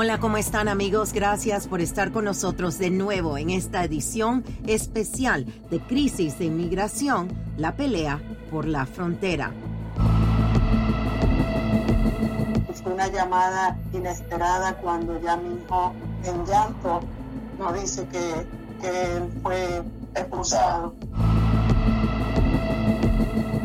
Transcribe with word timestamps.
Hola, 0.00 0.20
¿cómo 0.20 0.36
están 0.36 0.68
amigos? 0.68 1.12
Gracias 1.12 1.66
por 1.66 1.80
estar 1.80 2.12
con 2.12 2.24
nosotros 2.24 2.78
de 2.78 2.88
nuevo 2.88 3.36
en 3.36 3.50
esta 3.50 3.82
edición 3.82 4.44
especial 4.64 5.44
de 5.72 5.80
Crisis 5.80 6.38
de 6.38 6.44
Inmigración, 6.44 7.36
la 7.56 7.74
pelea 7.74 8.20
por 8.48 8.64
la 8.64 8.86
frontera. 8.86 9.50
Fue 12.80 12.92
una 12.92 13.08
llamada 13.08 13.76
inesperada 13.92 14.76
cuando 14.76 15.20
ya 15.20 15.36
mi 15.36 15.56
hijo 15.56 15.92
en 16.22 16.46
llanto 16.46 17.00
nos 17.58 17.80
dice 17.80 18.06
que, 18.06 18.46
que 18.80 19.28
fue 19.42 19.82
expulsado. 20.14 20.94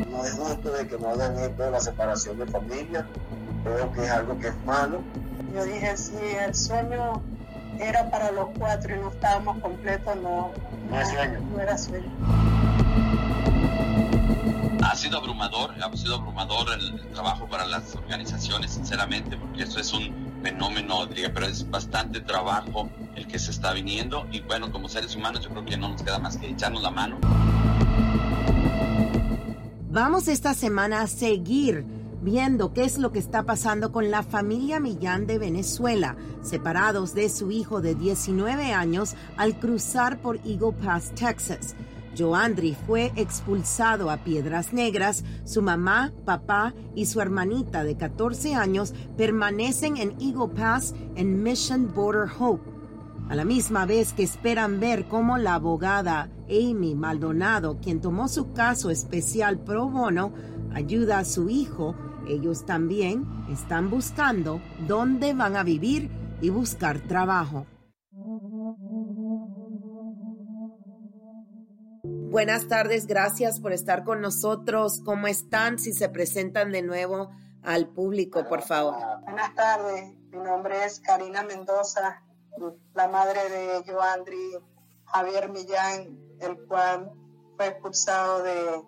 No 0.09 0.26
es 0.26 0.34
justo 0.34 0.72
de 0.72 0.88
que 0.88 0.98
no 0.98 1.09
hagan 1.09 1.38
esto 1.38 1.61
de 1.61 1.70
la 1.70 1.80
separación 1.80 2.39
de 2.39 2.48
familia. 2.48 3.06
Creo 3.64 3.92
que 3.94 4.04
es 4.04 4.09
algo 4.09 4.39
que 4.39 4.48
es 4.48 4.66
malo 4.66 5.00
yo 5.54 5.64
dije, 5.66 5.96
si 5.98 6.16
el 6.18 6.56
sueño 6.56 7.22
era 7.80 8.09
para 8.09 8.32
los 8.32 8.50
cuatro 8.58 8.96
y 8.96 9.00
no 9.00 9.09
estábamos 9.09 9.60
completos, 9.60 10.16
no, 10.16 10.52
no, 10.90 11.06
sueño. 11.06 11.40
no 11.52 11.60
era 11.60 11.78
sueño. 11.78 12.12
Ha 14.84 14.95
sido 14.95 15.18
abrumador, 15.18 15.73
ha 15.82 15.95
sido 15.95 16.16
abrumador 16.16 16.68
el, 16.80 17.00
trabajo 17.14 17.48
para 17.48 17.66
las 17.66 17.95
organizaciones, 17.95 18.72
sinceramente, 18.72 19.38
porque 19.38 19.64
eso 19.64 19.80
es 19.80 19.94
un 19.94 20.42
fenómeno, 20.42 21.06
diría, 21.06 21.32
pero 21.34 21.45
es 21.45 21.70
bastante 21.70 22.20
trabajo 22.20 22.90
el 23.16 23.28
que 23.28 23.38
se 23.38 23.52
está 23.52 23.73
viniendo 23.73 24.28
y 24.32 24.42
bueno, 24.42 24.72
como 24.72 24.90
seres 24.90 25.16
humanos 25.16 25.42
yo 25.44 25.50
creo 25.52 25.66
que 25.66 25.78
no 25.78 25.90
nos 25.90 26.02
queda 26.02 26.20
más 26.20 26.38
que 26.38 26.48
echarnos 26.48 26.82
la 26.82 26.92
mano. 26.92 27.17
Vamos 29.90 30.28
esta 30.28 30.56
semana 30.56 31.02
a 31.02 31.08
seguir 31.08 31.86
viendo 32.24 32.74
qué 32.74 32.86
es 32.86 32.98
lo 32.98 33.12
que 33.12 33.20
está 33.20 33.44
pasando 33.44 33.92
con 33.92 34.10
la 34.10 34.24
familia 34.24 34.80
Millán 34.80 35.28
de 35.28 35.38
Venezuela, 35.38 36.16
separados 36.42 37.14
de 37.14 37.30
su 37.30 37.52
hijo 37.52 37.82
de 37.82 37.96
19 37.96 38.74
años 38.74 39.16
al 39.36 39.60
cruzar 39.60 40.22
por 40.22 40.38
Eagle 40.38 40.72
Pass, 40.72 41.12
Texas. 41.16 41.76
Joandri 42.18 42.78
fue 42.86 43.12
expulsado 43.16 44.10
a 44.10 44.18
Piedras 44.18 44.72
Negras. 44.72 45.24
Su 45.46 45.62
mamá, 45.62 46.14
papá 46.26 46.74
y 46.96 47.08
su 47.08 47.20
hermanita 47.20 47.84
de 47.84 47.98
14 47.98 48.56
años 48.56 48.94
permanecen 49.18 49.98
en 49.98 50.12
Eagle 50.22 50.54
Pass 50.56 50.94
en 51.16 51.42
Mission 51.44 51.92
Border 51.94 52.30
Hope. 52.40 52.72
A 53.30 53.36
la 53.36 53.46
misma 53.46 53.86
vez 53.86 54.14
que 54.14 54.24
esperan 54.24 54.80
ver 54.80 55.08
cómo 55.08 55.38
la 55.38 55.56
abogada 55.56 56.30
Amy 56.48 56.94
Maldonado, 56.94 57.80
quien 57.82 58.00
tomó 58.00 58.28
su 58.28 58.54
caso 58.54 58.92
especial 58.92 59.60
pro 59.60 59.90
bono, 59.90 60.34
ayuda 60.74 61.20
a 61.20 61.26
su 61.26 61.50
hijo 61.50 61.95
ellos 62.28 62.66
también 62.66 63.26
están 63.52 63.89
buscando 63.89 64.61
dónde 64.88 65.34
van 65.34 65.56
a 65.56 65.64
vivir 65.64 66.10
y 66.42 66.50
buscar 66.50 67.00
trabajo. 67.02 67.66
Buenas 72.04 72.67
tardes, 72.67 73.06
gracias 73.06 73.60
por 73.60 73.73
estar 73.73 74.04
con 74.04 74.20
nosotros. 74.20 75.02
¿Cómo 75.06 75.28
están? 75.28 75.78
Si 75.78 75.94
se 75.94 76.10
presentan 76.10 76.72
de 76.72 76.82
nuevo 76.82 77.30
al 77.62 77.88
público, 77.88 78.44
por 78.48 78.64
favor. 78.64 78.95
Buenas 79.22 79.54
tardes, 79.54 80.16
mi 80.32 80.39
nombre 80.39 80.83
es 80.83 81.00
Karina 81.00 81.44
Mendoza, 81.44 82.23
la 82.95 83.08
madre 83.08 83.50
de 83.50 83.83
Joandri 83.92 84.58
Javier 85.06 85.50
Millán, 85.50 86.17
el 86.39 86.58
cual 86.67 87.12
fue 87.56 87.67
expulsado 87.67 88.42
de 88.42 88.82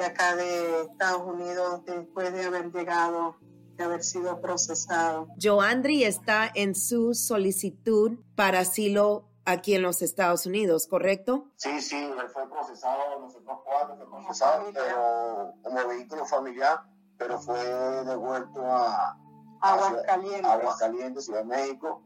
de 0.00 0.06
acá 0.06 0.34
de 0.34 0.82
Estados 0.82 1.22
Unidos 1.22 1.84
después 1.84 2.32
de 2.32 2.44
haber 2.44 2.72
llegado, 2.72 3.36
de 3.76 3.84
haber 3.84 4.02
sido 4.02 4.40
procesado. 4.40 5.28
Joandri 5.40 6.04
está 6.04 6.50
en 6.54 6.74
su 6.74 7.12
solicitud 7.14 8.18
para 8.34 8.60
asilo 8.60 9.28
aquí 9.44 9.74
en 9.74 9.82
los 9.82 10.00
Estados 10.00 10.46
Unidos, 10.46 10.86
¿correcto? 10.86 11.50
Sí, 11.56 11.82
sí, 11.82 11.96
él 11.96 12.28
fue 12.32 12.48
procesado, 12.48 13.20
nosotros 13.20 13.58
cuatro 13.64 13.96
fue 13.96 14.06
procesado, 14.06 14.70
pero 14.72 15.54
como 15.62 15.88
vehículo 15.88 16.24
familiar, 16.24 16.82
pero 17.18 17.38
fue 17.38 17.58
devuelto 17.58 18.62
a 18.64 19.18
Aguascalientes, 19.60 20.44
Aguascalientes, 20.46 21.24
Ciudad 21.26 21.40
de 21.40 21.46
México, 21.46 22.02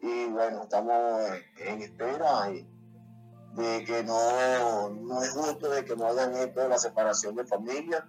y 0.00 0.26
bueno, 0.26 0.62
estamos 0.62 1.20
en 1.58 1.82
espera 1.82 2.50
y 2.52 2.68
de 3.54 3.84
que 3.84 4.02
no, 4.02 4.90
no 4.90 5.22
es 5.22 5.30
justo 5.30 5.70
de 5.70 5.84
que 5.84 5.94
no 5.94 6.06
hagan 6.06 6.34
esto 6.34 6.60
de 6.60 6.68
la 6.68 6.78
separación 6.78 7.36
de 7.36 7.44
familia. 7.44 8.06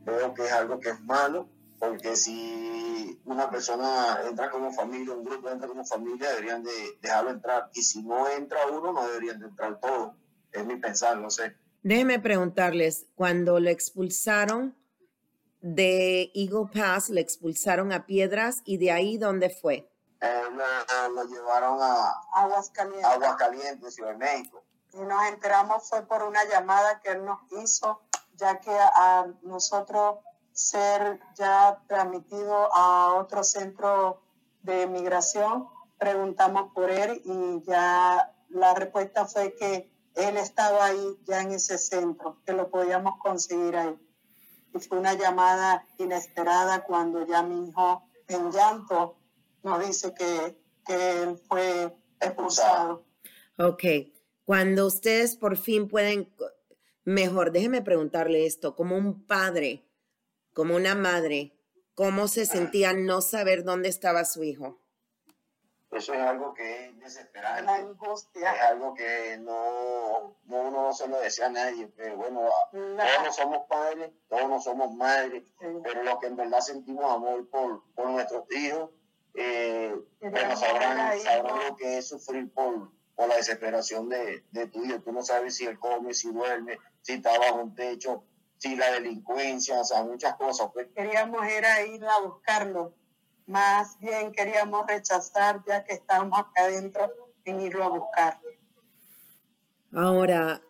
Veo 0.00 0.34
que 0.34 0.44
es 0.44 0.52
algo 0.52 0.80
que 0.80 0.90
es 0.90 1.00
malo, 1.02 1.48
porque 1.78 2.16
si 2.16 3.20
una 3.24 3.48
persona 3.48 4.18
entra 4.28 4.50
como 4.50 4.72
familia, 4.72 5.14
un 5.14 5.24
grupo 5.24 5.50
entra 5.50 5.68
como 5.68 5.84
familia, 5.84 6.30
deberían 6.30 6.64
de 6.64 6.72
dejarlo 7.00 7.30
entrar. 7.30 7.70
Y 7.74 7.82
si 7.82 8.02
no 8.02 8.28
entra 8.28 8.58
uno, 8.66 8.92
no 8.92 9.06
deberían 9.06 9.38
de 9.38 9.46
entrar 9.46 9.78
todos. 9.80 10.14
Es 10.50 10.64
mi 10.66 10.76
pensar, 10.76 11.18
no 11.18 11.30
sé. 11.30 11.54
Déjeme 11.82 12.18
preguntarles, 12.18 13.06
cuando 13.14 13.60
le 13.60 13.70
expulsaron 13.70 14.76
de 15.60 16.32
Eagle 16.34 16.70
Pass, 16.72 17.10
le 17.10 17.20
expulsaron 17.20 17.92
a 17.92 18.06
Piedras 18.06 18.62
y 18.64 18.78
de 18.78 18.90
ahí, 18.90 19.16
¿dónde 19.16 19.50
fue? 19.50 19.88
Eh, 20.20 20.42
lo, 21.14 21.24
llevaron 21.24 21.78
a 21.80 22.12
Aguascalientes, 22.34 23.04
Aguascalientes 23.04 23.94
Ciudad 23.94 24.10
de 24.10 24.16
México 24.16 24.64
y 24.92 24.98
nos 24.98 25.24
enteramos 25.26 25.88
fue 25.88 26.02
por 26.06 26.22
una 26.22 26.44
llamada 26.44 27.00
que 27.00 27.10
él 27.10 27.24
nos 27.24 27.40
hizo, 27.62 28.00
ya 28.34 28.60
que 28.60 28.70
a 28.70 29.26
nosotros 29.42 30.18
ser 30.52 31.20
ya 31.36 31.82
transmitido 31.86 32.74
a 32.74 33.14
otro 33.14 33.44
centro 33.44 34.22
de 34.62 34.86
migración, 34.86 35.68
preguntamos 35.98 36.72
por 36.72 36.90
él 36.90 37.20
y 37.24 37.62
ya 37.64 38.34
la 38.48 38.74
respuesta 38.74 39.26
fue 39.26 39.54
que 39.54 39.90
él 40.14 40.36
estaba 40.36 40.86
ahí 40.86 41.16
ya 41.26 41.42
en 41.42 41.52
ese 41.52 41.78
centro, 41.78 42.38
que 42.44 42.52
lo 42.52 42.70
podíamos 42.70 43.18
conseguir 43.20 43.76
ahí. 43.76 43.96
Y 44.74 44.80
fue 44.80 44.98
una 44.98 45.14
llamada 45.14 45.86
inesperada 45.98 46.84
cuando 46.84 47.24
ya 47.24 47.42
mi 47.42 47.68
hijo 47.68 48.02
en 48.26 48.50
llanto 48.50 49.16
nos 49.62 49.86
dice 49.86 50.12
que, 50.14 50.60
que 50.84 51.22
él 51.22 51.40
fue 51.48 51.96
expulsado. 52.20 53.04
Ok. 53.58 53.84
Cuando 54.48 54.86
ustedes 54.86 55.36
por 55.36 55.58
fin 55.58 55.88
pueden, 55.88 56.34
mejor, 57.04 57.52
déjeme 57.52 57.82
preguntarle 57.82 58.46
esto, 58.46 58.74
como 58.74 58.96
un 58.96 59.26
padre, 59.26 59.84
como 60.54 60.74
una 60.74 60.94
madre, 60.94 61.52
¿cómo 61.94 62.28
se 62.28 62.46
sentía 62.46 62.94
no 62.94 63.20
saber 63.20 63.62
dónde 63.62 63.90
estaba 63.90 64.24
su 64.24 64.42
hijo? 64.44 64.80
Eso 65.90 66.14
es 66.14 66.20
algo 66.20 66.54
que 66.54 66.86
es 66.86 66.98
desesperante. 66.98 67.64
La 67.64 67.74
angustia. 67.74 68.54
Es 68.54 68.62
algo 68.62 68.94
que 68.94 69.36
no, 69.36 70.38
uno 70.46 70.70
no 70.70 70.92
se 70.94 71.08
lo 71.08 71.20
decía 71.20 71.48
a 71.48 71.50
nadie, 71.50 71.86
pero 71.94 72.16
bueno, 72.16 72.48
todos 72.72 73.36
somos 73.36 73.66
padres, 73.68 74.12
todos 74.30 74.48
no 74.48 74.62
somos 74.62 74.94
madres, 74.94 75.42
pero 75.60 76.02
lo 76.04 76.18
que 76.20 76.28
en 76.28 76.36
verdad 76.36 76.60
sentimos 76.60 77.04
amor 77.04 77.46
por, 77.50 77.82
por 77.92 78.08
nuestros 78.08 78.50
hijos, 78.52 78.92
eh, 79.34 79.94
bueno, 80.22 80.56
sabrán, 80.56 81.20
sabrán 81.20 81.68
lo 81.68 81.76
que 81.76 81.98
es 81.98 82.08
sufrir 82.08 82.50
por, 82.50 82.96
o 83.20 83.26
la 83.26 83.36
desesperación 83.36 84.08
de, 84.08 84.44
de 84.52 84.68
tu 84.68 84.84
hijo. 84.84 85.00
Tú 85.00 85.12
no 85.12 85.22
sabes 85.22 85.56
si 85.56 85.64
él 85.66 85.78
come, 85.78 86.14
si 86.14 86.30
duerme, 86.30 86.78
si 87.02 87.14
está 87.14 87.36
bajo 87.36 87.60
un 87.60 87.74
techo, 87.74 88.24
si 88.58 88.76
la 88.76 88.92
delincuencia, 88.92 89.80
o 89.80 89.84
sea, 89.84 90.04
muchas 90.04 90.36
cosas. 90.36 90.70
Pues. 90.72 90.86
Queríamos 90.94 91.44
ir 91.46 91.64
a 91.64 91.84
ir 91.84 92.04
a 92.04 92.20
buscarlo. 92.20 92.94
Más 93.46 93.98
bien 93.98 94.30
queríamos 94.30 94.86
rechazar 94.86 95.64
ya 95.66 95.82
que 95.84 95.94
estábamos 95.94 96.38
acá 96.38 96.62
adentro 96.62 97.10
en 97.44 97.60
irlo 97.60 97.84
a 97.84 97.88
buscar. 97.88 98.40
Ahora, 99.92 100.62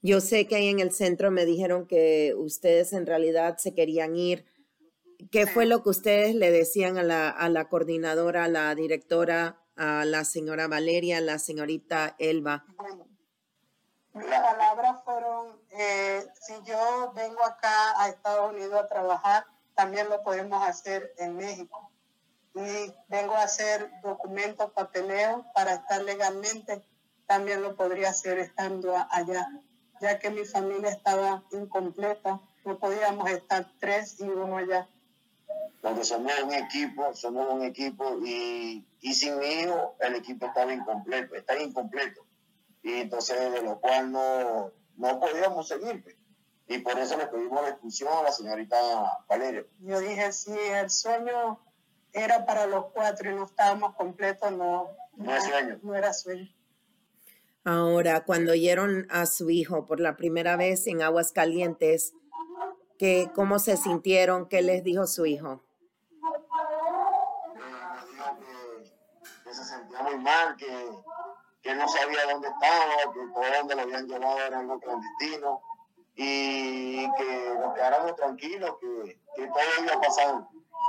yo 0.00 0.22
sé 0.22 0.46
que 0.46 0.56
ahí 0.56 0.68
en 0.68 0.80
el 0.80 0.92
centro 0.92 1.30
me 1.30 1.44
dijeron 1.44 1.86
que 1.86 2.34
ustedes 2.34 2.94
en 2.94 3.04
realidad 3.04 3.58
se 3.58 3.74
querían 3.74 4.16
ir. 4.16 4.46
¿Qué 5.30 5.46
fue 5.46 5.66
lo 5.66 5.82
que 5.82 5.90
ustedes 5.90 6.34
le 6.34 6.50
decían 6.50 6.96
a 6.96 7.02
la, 7.02 7.28
a 7.28 7.50
la 7.50 7.68
coordinadora, 7.68 8.44
a 8.44 8.48
la 8.48 8.74
directora 8.74 9.60
a 9.80 10.04
la 10.04 10.24
señora 10.24 10.68
Valeria, 10.68 11.22
la 11.22 11.38
señorita 11.38 12.14
Elba? 12.18 12.66
Mis 14.12 14.26
palabras 14.26 15.02
fueron, 15.04 15.58
eh, 15.70 16.26
si 16.38 16.52
yo 16.64 17.12
vengo 17.14 17.42
acá 17.42 17.98
a 17.98 18.10
Estados 18.10 18.52
Unidos 18.52 18.78
a 18.78 18.88
trabajar, 18.88 19.46
también 19.74 20.10
lo 20.10 20.22
podemos 20.22 20.62
hacer 20.68 21.14
en 21.16 21.36
México. 21.36 21.90
Y 22.54 22.92
vengo 23.08 23.34
a 23.34 23.44
hacer 23.44 23.90
documentos, 24.02 24.70
papeleo 24.72 25.46
para 25.54 25.74
estar 25.74 26.02
legalmente, 26.02 26.84
también 27.26 27.62
lo 27.62 27.74
podría 27.74 28.10
hacer 28.10 28.38
estando 28.38 28.94
allá, 29.10 29.48
ya 30.02 30.18
que 30.18 30.28
mi 30.28 30.44
familia 30.44 30.90
estaba 30.90 31.42
incompleta, 31.52 32.38
no 32.66 32.78
podíamos 32.78 33.30
estar 33.30 33.72
tres 33.78 34.20
y 34.20 34.24
uno 34.24 34.58
allá. 34.58 34.88
Porque 35.80 36.04
somos 36.04 36.32
un 36.42 36.52
equipo, 36.52 37.14
somos 37.14 37.48
un 37.52 37.62
equipo 37.62 38.18
y, 38.22 38.86
y 39.00 39.14
sin 39.14 39.38
mi 39.38 39.46
hijo 39.46 39.96
el 40.00 40.16
equipo 40.16 40.46
estaba 40.46 40.72
incompleto, 40.72 41.34
está 41.34 41.58
incompleto. 41.60 42.26
Y 42.82 42.92
entonces 42.94 43.52
de 43.52 43.62
lo 43.62 43.80
cual 43.80 44.12
no, 44.12 44.72
no 44.96 45.20
podíamos 45.20 45.68
seguir. 45.68 46.02
Pues. 46.02 46.16
Y 46.68 46.78
por 46.78 46.98
eso 46.98 47.16
le 47.16 47.26
pedimos 47.26 47.62
la 47.62 47.70
exclusión 47.70 48.10
a 48.12 48.22
la 48.22 48.32
señorita 48.32 48.76
Valeria. 49.28 49.64
Yo 49.80 49.98
dije, 50.00 50.32
si 50.32 50.52
el 50.52 50.88
sueño 50.88 51.58
era 52.12 52.46
para 52.46 52.66
los 52.66 52.86
cuatro 52.92 53.30
y 53.30 53.34
no 53.34 53.44
estábamos 53.44 53.94
completos, 53.96 54.52
no, 54.52 54.88
no, 55.16 55.34
no, 55.34 55.40
sueño. 55.40 55.80
no 55.82 55.94
era 55.94 56.12
sueño. 56.12 56.48
Ahora, 57.64 58.24
cuando 58.24 58.52
oyeron 58.52 59.06
a 59.10 59.26
su 59.26 59.50
hijo 59.50 59.84
por 59.84 60.00
la 60.00 60.16
primera 60.16 60.56
vez 60.56 60.86
en 60.86 61.02
Aguas 61.02 61.32
Calientes, 61.32 62.14
que, 62.98 63.30
¿cómo 63.34 63.58
se 63.58 63.76
sintieron? 63.76 64.48
¿Qué 64.48 64.62
les 64.62 64.84
dijo 64.84 65.06
su 65.06 65.26
hijo? 65.26 65.62
Que, 71.62 71.74
no 71.74 71.88
sabía 71.88 72.26
dónde 72.32 72.48
estaba, 72.48 73.12
que 73.12 73.20
todo 73.32 73.58
donde 73.58 73.74
lo 73.76 73.82
habían 73.82 74.06
llevado 74.06 74.38
era 74.38 74.58
algo 74.58 74.80
clandestino 74.80 75.62
y 76.14 77.10
que 77.14 77.54
nos 77.58 77.74
quedáramos 77.74 78.16
tranquilos, 78.16 78.76
que, 78.80 79.20
que 79.36 79.46
todo 79.46 79.84
iba 79.84 79.94
a 79.94 80.00
pasar. 80.00 80.44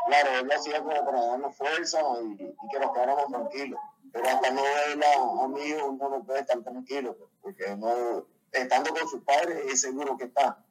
Claro, 0.07 0.29
él 0.39 0.47
lo 0.47 0.55
hacía 0.55 0.79
como 0.81 1.05
para 1.05 1.25
darnos 1.25 1.55
fuerza 1.55 1.99
y, 2.23 2.37
que 2.37 2.79
nos 2.79 2.91
quedáramos 2.91 3.27
tranquilos. 3.27 3.79
Pero 4.11 4.27
hasta 4.27 4.51
no 4.51 4.61
verla 4.61 5.05
a 5.13 5.21
uno 5.21 6.09
no 6.09 6.23
puede 6.23 6.41
estar 6.41 6.61
tranquilo, 6.63 7.15
porque 7.41 7.75
no, 7.77 8.25
estando 8.51 8.89
con 8.91 9.07
sus 9.07 9.23
padres 9.23 9.63
es 9.71 9.81
seguro 9.81 10.17
que 10.17 10.25
está. 10.25 10.63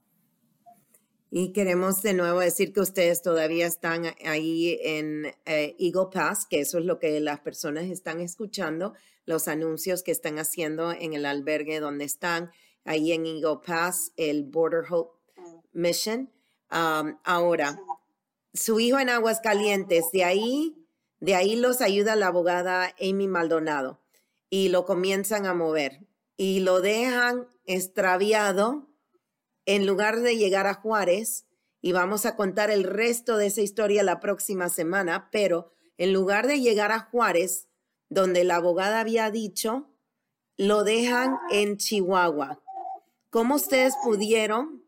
Y 1.33 1.53
queremos 1.53 2.03
de 2.03 2.13
nuevo 2.13 2.41
decir 2.41 2.73
que 2.73 2.81
ustedes 2.81 3.23
todavía 3.23 3.65
están 3.67 4.05
ahí 4.25 4.81
en 4.83 5.27
eh, 5.47 5.77
Eagle 5.79 6.09
Pass, 6.13 6.45
que 6.45 6.59
eso 6.59 6.79
es 6.79 6.85
lo 6.85 6.99
que 6.99 7.21
las 7.21 7.39
personas 7.39 7.85
están 7.85 8.21
escuchando, 8.21 8.95
los 9.27 9.47
anuncios 9.47 10.03
que 10.03 10.11
están 10.11 10.41
haciendo 10.41 10.91
en 10.91 11.15
el 11.15 11.25
albergue 11.25 11.79
donde 11.79 12.05
están, 12.05 12.51
ahí 12.85 13.13
en 13.13 13.27
Eagle 13.27 13.61
Pass, 13.65 14.13
el 14.17 14.43
Border 14.43 14.83
Hope 14.91 15.17
Mission. 15.73 16.33
Um, 16.73 17.17
ahora, 17.23 17.81
su 18.53 18.81
hijo 18.81 18.99
en 18.99 19.09
Aguas 19.09 19.41
Calientes, 19.41 20.07
de 20.13 20.25
ahí, 20.25 20.85
de 21.21 21.37
ahí 21.37 21.55
los 21.55 21.81
ayuda 21.81 22.17
la 22.17 22.27
abogada 22.27 22.93
Amy 23.01 23.29
Maldonado 23.29 24.01
y 24.49 24.71
lo 24.71 24.85
comienzan 24.85 25.47
a 25.47 25.55
mover 25.55 26.01
y 26.37 26.61
lo 26.61 26.81
dejan 26.81 27.47
extraviado 27.67 28.90
en 29.67 29.87
lugar 29.87 30.21
de 30.21 30.37
llegar 30.37 30.67
a 30.67 30.75
Juárez, 30.75 31.47
y 31.83 31.93
vamos 31.93 32.27
a 32.27 32.37
contar 32.37 32.71
el 32.71 32.85
resto 32.85 33.37
de 33.37 33.47
esa 33.47 33.63
historia 33.63 34.03
la 34.03 34.21
próxima 34.21 34.69
semana, 34.69 35.29
pero 35.33 35.73
en 35.97 36.13
lugar 36.13 36.47
de 36.47 36.61
llegar 36.61 36.93
a 36.93 37.01
Juárez, 37.01 37.69
donde 38.09 38.45
la 38.45 38.57
abogada 38.57 39.01
había 39.01 39.31
dicho, 39.31 39.89
lo 40.57 40.85
dejan 40.85 41.39
en 41.51 41.79
Chihuahua. 41.79 42.63
¿Cómo 43.31 43.55
ustedes 43.55 43.95
pudieron? 44.05 44.85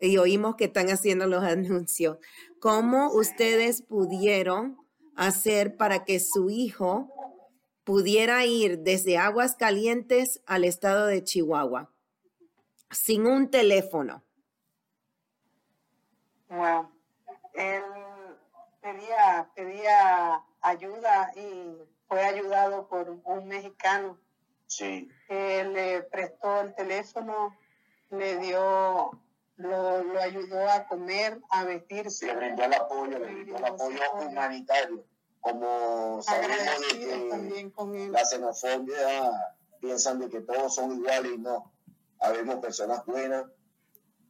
Y 0.00 0.16
oímos 0.18 0.56
que 0.56 0.66
están 0.66 0.88
haciendo 0.88 1.26
los 1.26 1.42
anuncios. 1.42 2.18
¿Cómo 2.60 3.12
ustedes 3.12 3.82
pudieron 3.82 4.78
hacer 5.14 5.76
para 5.76 6.04
que 6.04 6.20
su 6.20 6.50
hijo 6.50 7.12
pudiera 7.84 8.44
ir 8.46 8.80
desde 8.80 9.18
Aguas 9.18 9.56
Calientes 9.56 10.42
al 10.46 10.64
estado 10.64 11.06
de 11.06 11.24
Chihuahua? 11.24 11.95
Sin 12.90 13.26
un 13.26 13.50
teléfono. 13.50 14.22
Wow. 16.48 16.88
Él 17.54 17.82
pedía, 18.80 19.50
pedía 19.54 20.44
ayuda 20.60 21.32
y 21.34 21.76
fue 22.08 22.22
ayudado 22.24 22.88
por 22.88 23.10
un 23.24 23.48
mexicano. 23.48 24.18
Sí. 24.66 25.08
Él 25.28 25.72
le 25.72 26.02
prestó 26.02 26.60
el 26.60 26.74
teléfono, 26.74 27.56
le 28.10 28.38
dio, 28.38 29.10
lo, 29.56 30.04
lo 30.04 30.20
ayudó 30.20 30.68
a 30.70 30.86
comer, 30.86 31.40
a 31.50 31.64
vestirse. 31.64 32.26
Le 32.26 32.36
brindó 32.36 32.64
el 32.64 32.74
apoyo, 32.74 33.18
le 33.18 33.26
brindó 33.26 33.56
el 33.56 33.64
apoyo 33.64 34.00
humanitario. 34.20 35.04
Como 35.40 36.20
sabemos 36.22 36.80
de 36.92 36.98
que 36.98 38.08
la 38.10 38.24
xenofobia 38.24 39.30
piensan 39.80 40.18
de 40.18 40.28
que 40.28 40.40
todos 40.40 40.74
son 40.74 40.92
iguales 40.96 41.32
y 41.36 41.38
no 41.38 41.75
habemos 42.20 42.56
personas 42.56 43.04
buenas 43.06 43.44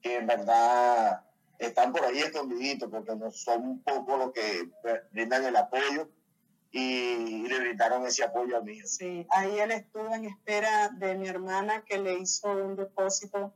que 0.00 0.16
en 0.16 0.26
verdad 0.26 1.24
están 1.58 1.92
por 1.92 2.04
ahí 2.04 2.18
escondiditos 2.18 2.90
porque 2.90 3.16
no 3.16 3.30
son 3.30 3.66
un 3.66 3.82
poco 3.82 4.16
los 4.16 4.32
que 4.32 4.70
brindan 5.12 5.44
el 5.44 5.56
apoyo 5.56 6.10
y 6.70 7.48
le 7.48 7.60
brindaron 7.60 8.04
ese 8.06 8.24
apoyo 8.24 8.58
a 8.58 8.60
mí. 8.60 8.80
Sí, 8.84 9.26
ahí 9.30 9.58
él 9.58 9.70
estuvo 9.70 10.14
en 10.14 10.26
espera 10.26 10.90
de 10.90 11.14
mi 11.14 11.28
hermana 11.28 11.84
que 11.84 11.98
le 11.98 12.18
hizo 12.18 12.52
un 12.52 12.76
depósito 12.76 13.54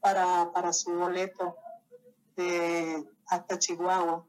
para, 0.00 0.50
para 0.52 0.72
su 0.72 0.92
boleto 0.92 1.56
de, 2.36 3.04
hasta 3.26 3.58
Chihuahua. 3.58 4.26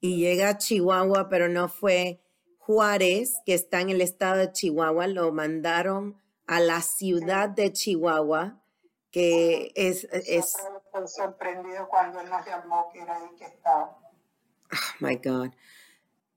Y 0.00 0.18
llega 0.18 0.50
a 0.50 0.58
Chihuahua, 0.58 1.28
pero 1.28 1.48
no 1.48 1.68
fue 1.68 2.20
Juárez, 2.58 3.36
que 3.44 3.54
está 3.54 3.80
en 3.80 3.90
el 3.90 4.00
estado 4.00 4.36
de 4.36 4.52
Chihuahua, 4.52 5.06
lo 5.06 5.32
mandaron 5.32 6.22
a 6.46 6.60
la 6.60 6.82
ciudad 6.82 7.48
de 7.48 7.72
Chihuahua, 7.72 8.62
que 9.10 9.72
es... 9.74 10.04
es 10.12 10.56
sorprendido 11.06 11.88
cuando 11.88 12.20
él 12.20 12.28
nos 12.30 12.46
llamó 12.46 12.88
que 12.92 13.00
era 13.00 13.16
ahí 13.16 13.28
que 13.36 13.44
estaba. 13.44 13.98
Oh, 14.72 14.76
my 15.00 15.16
God. 15.16 15.50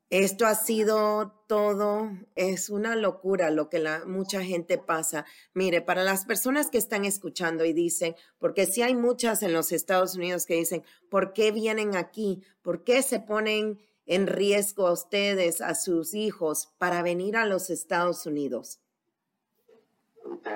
Esto 0.09 0.45
ha 0.45 0.56
sido 0.56 1.33
todo, 1.48 2.09
es 2.36 2.69
una 2.69 2.95
locura 2.95 3.51
lo 3.51 3.69
que 3.69 3.80
la, 3.80 4.06
mucha 4.06 4.42
gente 4.42 4.78
pasa. 4.78 5.26
Mire, 5.54 5.81
para 5.81 6.06
las 6.06 6.23
personas 6.23 6.69
que 6.69 6.78
están 6.78 7.04
escuchando 7.04 7.66
y 7.66 7.73
dicen, 7.73 8.16
porque 8.40 8.66
si 8.66 8.81
hay 8.81 8.95
muchas 8.95 9.44
en 9.44 9.52
los 9.52 9.73
Estados 9.73 10.16
Unidos 10.16 10.45
que 10.45 10.56
dicen, 10.56 10.83
¿por 11.09 11.33
qué 11.33 11.52
vienen 11.52 11.97
aquí? 11.97 12.42
¿Por 12.61 12.85
qué 12.85 13.04
se 13.04 13.19
ponen 13.19 13.81
en 14.06 14.28
riesgo 14.28 14.87
a 14.87 14.94
ustedes, 14.94 15.59
a 15.59 15.76
sus 15.76 16.14
hijos, 16.14 16.69
para 16.78 17.02
venir 17.02 17.35
a 17.35 17.45
los 17.45 17.69
Estados 17.69 18.26
Unidos? 18.26 18.80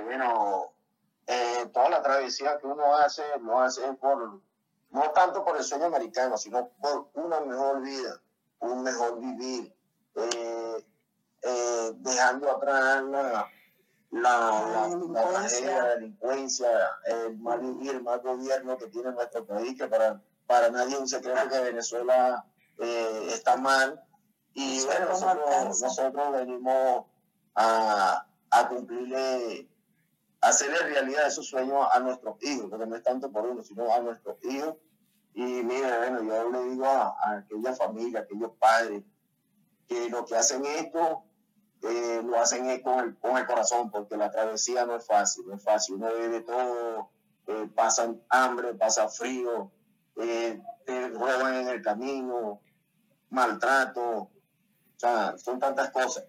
Bueno, 0.04 0.74
eh, 1.28 1.70
toda 1.74 1.90
la 1.90 2.02
travesía 2.02 2.58
que 2.58 2.68
uno 2.68 2.96
hace, 2.96 3.24
lo 3.42 3.60
hace 3.60 3.82
por, 3.94 4.42
no 4.92 5.12
tanto 5.12 5.44
por 5.46 5.58
el 5.58 5.64
sueño 5.64 5.86
americano, 5.86 6.38
sino 6.38 6.70
por 6.82 7.10
una 7.14 7.40
mejor 7.42 7.82
vida, 7.82 8.20
un 8.60 8.84
mejor 8.84 9.20
vivir, 9.20 9.74
eh, 10.16 10.86
eh, 11.44 11.92
dejando 11.96 12.52
atrás 12.52 13.04
la, 13.04 13.50
la, 14.12 14.90
la, 15.10 15.48
la, 15.64 15.96
delincuencia, 15.96 16.68
el 17.06 17.38
mal 17.38 17.60
vivir, 17.60 17.96
el 17.96 18.04
mal 18.04 18.20
gobierno 18.20 18.78
que 18.78 18.88
tiene 18.88 19.12
nuestro 19.12 19.46
país, 19.46 19.78
que 19.78 19.88
para, 19.88 20.22
para 20.48 20.70
nadie 20.70 20.96
es 20.96 21.00
un 21.00 21.08
secreto 21.08 21.50
que 21.50 21.60
Venezuela 21.60 22.46
está 22.78 23.58
mal. 23.58 24.04
Y 24.54 24.84
bueno, 24.86 25.06
nosotros, 25.06 25.82
nosotros 25.82 26.32
venimos 26.34 27.06
a, 27.56 28.26
a 28.52 28.68
cumplirle, 28.68 29.68
hacerle 30.42 30.78
realidad 30.80 31.28
esos 31.28 31.48
sueños 31.48 31.88
a 31.92 32.00
nuestros 32.00 32.42
hijos, 32.44 32.70
porque 32.70 32.86
no 32.86 32.96
es 32.96 33.04
tanto 33.04 33.32
por 33.32 33.46
uno, 33.46 33.64
sino 33.64 33.92
a 33.94 34.00
nuestros 34.00 34.38
hijos. 34.44 34.76
Y 35.34 35.42
mira, 35.42 35.98
bueno, 36.00 36.24
yo 36.24 36.52
le 36.52 36.64
digo 36.72 36.86
a, 36.86 37.16
aquella 37.38 37.74
familia, 37.74 38.20
a 38.20 38.24
aquellos 38.24 38.52
padres, 38.60 39.04
que 39.88 40.10
lo 40.10 40.26
que 40.26 40.36
hacen 40.36 40.66
esto, 40.66 41.24
eh, 41.84 42.22
lo 42.24 42.40
hacen 42.40 42.82
con 42.82 43.00
el, 43.00 43.18
con 43.18 43.38
el 43.38 43.46
corazón, 43.46 43.90
porque 43.90 44.18
la 44.18 44.30
travesía 44.30 44.86
no 44.86 44.98
es 44.98 45.06
fácil, 45.06 45.48
no 45.48 45.56
es 45.56 45.64
fácil. 45.64 45.96
Uno 45.96 46.14
de 46.14 46.42
todo, 46.42 47.10
eh, 47.48 47.70
pasan 47.74 48.22
hambre, 48.30 48.74
pasa 48.74 49.08
frío, 49.08 49.72
eh, 50.18 50.62
te 50.86 51.10
roban 51.10 51.56
en 51.56 51.68
el 51.70 51.82
camino, 51.82 52.62
maltrato, 53.30 54.02
o 54.02 54.32
sea, 54.98 55.38
son 55.38 55.60
tantas 55.60 55.90
cosas. 55.92 56.26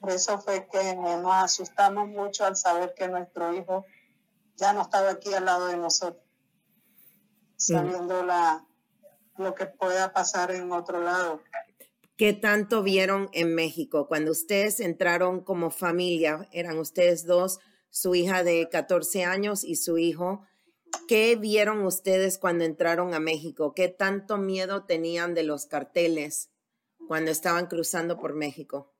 Por 0.00 0.10
eso 0.10 0.38
fue 0.40 0.66
que 0.66 0.96
nos 0.96 1.32
asustamos 1.32 2.08
mucho 2.08 2.46
al 2.46 2.56
saber 2.56 2.94
que 2.96 3.06
nuestro 3.06 3.54
hijo 3.54 3.84
ya 4.56 4.72
no 4.72 4.82
estaba 4.82 5.10
aquí 5.10 5.32
al 5.34 5.44
lado 5.44 5.66
de 5.66 5.76
nosotros, 5.76 6.24
sabiendo 7.56 8.24
la, 8.24 8.66
lo 9.36 9.54
que 9.54 9.66
pueda 9.66 10.12
pasar 10.12 10.52
en 10.52 10.72
otro 10.72 11.02
lado. 11.02 11.42
¿Qué 12.16 12.32
tanto 12.32 12.82
vieron 12.82 13.28
en 13.32 13.54
México? 13.54 14.06
Cuando 14.08 14.32
ustedes 14.32 14.80
entraron 14.80 15.40
como 15.40 15.70
familia, 15.70 16.48
eran 16.52 16.78
ustedes 16.78 17.26
dos, 17.26 17.58
su 17.90 18.14
hija 18.14 18.42
de 18.42 18.68
14 18.70 19.24
años 19.24 19.64
y 19.64 19.76
su 19.76 19.98
hijo. 19.98 20.46
¿Qué 21.08 21.36
vieron 21.36 21.84
ustedes 21.84 22.38
cuando 22.38 22.64
entraron 22.64 23.12
a 23.12 23.20
México? 23.20 23.74
¿Qué 23.74 23.88
tanto 23.88 24.38
miedo 24.38 24.84
tenían 24.84 25.34
de 25.34 25.44
los 25.44 25.66
carteles 25.66 26.50
cuando 27.06 27.30
estaban 27.30 27.66
cruzando 27.66 28.18
por 28.18 28.34
México? 28.34 28.94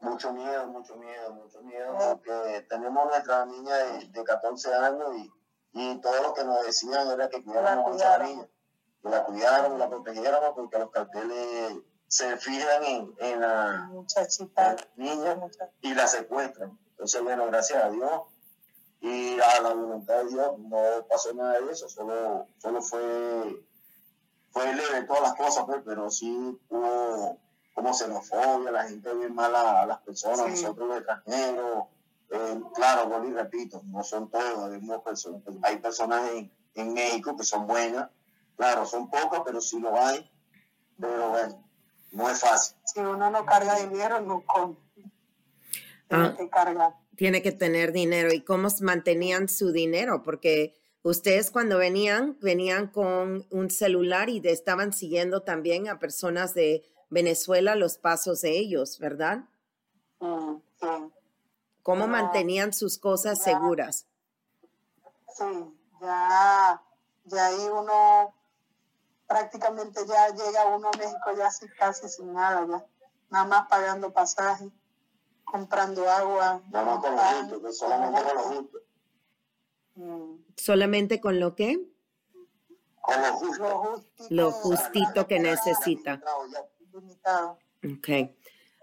Mucho 0.00 0.32
miedo, 0.32 0.66
mucho 0.68 0.96
miedo, 0.96 1.32
mucho 1.34 1.60
miedo, 1.62 1.96
porque 1.98 2.66
tenemos 2.68 3.06
nuestra 3.06 3.44
niña 3.46 3.74
de, 3.74 4.24
14 4.24 4.74
años 4.74 5.08
y, 5.16 5.32
y, 5.72 6.00
todo 6.00 6.22
lo 6.22 6.34
que 6.34 6.44
nos 6.44 6.64
decían 6.64 7.10
era 7.10 7.28
que 7.28 7.42
cuidáramos 7.42 7.92
a 7.92 7.96
esa 7.96 8.18
niña, 8.24 8.48
que 9.02 9.08
la 9.08 9.24
cuidáramos, 9.24 9.78
la 9.78 9.88
protegiéramos, 9.88 10.50
porque 10.54 10.78
los 10.78 10.90
carteles 10.90 11.78
se 12.06 12.36
fijan 12.36 12.84
en, 12.84 13.14
en 13.18 13.40
la 13.40 13.88
muchachita 13.90 14.76
niña 14.96 15.36
y 15.82 15.94
la 15.94 16.06
secuestran. 16.06 16.78
Entonces, 16.90 17.22
bueno, 17.22 17.46
gracias 17.46 17.82
a 17.82 17.90
Dios 17.90 18.22
y 19.00 19.38
a 19.40 19.60
la 19.60 19.74
voluntad 19.74 20.24
de 20.24 20.30
Dios 20.30 20.58
no 20.58 21.06
pasó 21.08 21.32
nada 21.34 21.60
de 21.60 21.70
eso, 21.70 21.88
solo, 21.88 22.46
solo 22.58 22.82
fue, 22.82 23.64
fue 24.50 24.74
leve 24.74 25.02
todas 25.06 25.22
las 25.22 25.34
cosas, 25.34 25.64
pues, 25.66 25.82
pero 25.84 26.10
sí 26.10 26.58
hubo 26.68 27.38
como 27.78 27.94
xenofobia, 27.94 28.72
la 28.72 28.88
gente 28.88 29.14
ve 29.14 29.28
mal 29.28 29.54
a, 29.54 29.86
las 29.86 29.98
personas, 30.00 30.50
nosotros 30.50 30.88
los 30.88 30.96
extranjeros. 30.98 31.84
Eh, 32.30 32.60
claro, 32.74 33.08
bueno, 33.08 33.28
y 33.28 33.32
repito, 33.32 33.80
no 33.86 34.02
son 34.02 34.28
todos, 34.28 34.68
hay 34.68 34.80
personas, 34.98 35.42
hay 35.62 35.76
personas 35.78 36.28
en, 36.32 36.52
en 36.74 36.92
México 36.92 37.36
que 37.36 37.44
son 37.44 37.68
buenas, 37.68 38.10
claro, 38.56 38.84
son 38.84 39.08
pocas, 39.08 39.42
pero 39.44 39.60
sí 39.60 39.78
lo 39.78 39.96
hay, 39.96 40.28
pero 40.98 41.30
bueno, 41.30 41.64
no 42.10 42.28
es 42.28 42.40
fácil. 42.40 42.76
Si 42.84 42.98
uno 42.98 43.30
no 43.30 43.46
carga 43.46 43.76
dinero, 43.76 44.20
no 44.22 44.42
come. 44.44 44.74
Tiene 46.08 46.24
ah. 46.26 46.34
que 46.36 46.50
cargar 46.50 46.94
tiene 47.14 47.42
que 47.42 47.50
tener 47.50 47.92
dinero 47.92 48.32
y 48.32 48.42
cómo 48.42 48.68
mantenían 48.80 49.48
su 49.48 49.72
dinero, 49.72 50.22
porque 50.22 50.76
ustedes 51.02 51.50
cuando 51.50 51.76
venían, 51.76 52.38
venían 52.40 52.86
con 52.86 53.44
un 53.50 53.70
celular 53.70 54.28
y 54.28 54.40
estaban 54.44 54.92
siguiendo 54.92 55.42
también 55.42 55.88
a 55.88 55.98
personas 55.98 56.54
de 56.54 56.84
Venezuela 57.10 57.74
los 57.74 57.98
pasos 57.98 58.40
de 58.42 58.58
ellos, 58.58 58.98
¿verdad? 58.98 59.44
Mm, 60.20 60.56
sí. 60.80 61.12
¿Cómo 61.82 62.06
mantenían 62.06 62.72
sus 62.72 62.98
cosas 62.98 63.42
seguras? 63.42 64.06
Sí, 65.34 65.44
ya, 66.00 66.82
ya 67.24 67.46
ahí 67.46 67.68
uno 67.72 68.34
prácticamente 69.26 70.00
ya 70.06 70.28
llega 70.28 70.66
uno 70.66 70.90
a 70.92 70.96
México 70.98 71.30
ya 71.36 71.50
casi 71.78 72.08
sin 72.08 72.34
nada, 72.34 72.66
ya 72.66 72.86
nada 73.30 73.44
más 73.44 73.68
pagando 73.68 74.12
pasaje 74.12 74.70
comprando 75.50 76.08
agua. 76.08 76.62
No, 76.70 76.84
no 76.84 77.00
con 77.00 77.16
lo 77.16 77.22
justo, 77.22 77.72
solamente 77.72 78.22
con 78.22 78.34
lo 78.34 78.42
justo. 78.42 78.78
Mm. 79.94 80.34
¿Solamente 80.56 81.20
con 81.20 81.40
lo 81.40 81.54
qué? 81.54 81.80
Con 83.00 83.22
lo 83.22 83.32
justo. 83.32 83.62
Lo 83.64 83.70
justito, 83.72 84.34
lo 84.34 84.52
justito 84.52 85.26
que 85.26 85.40
necesita. 85.40 86.20
Ok. 87.84 88.08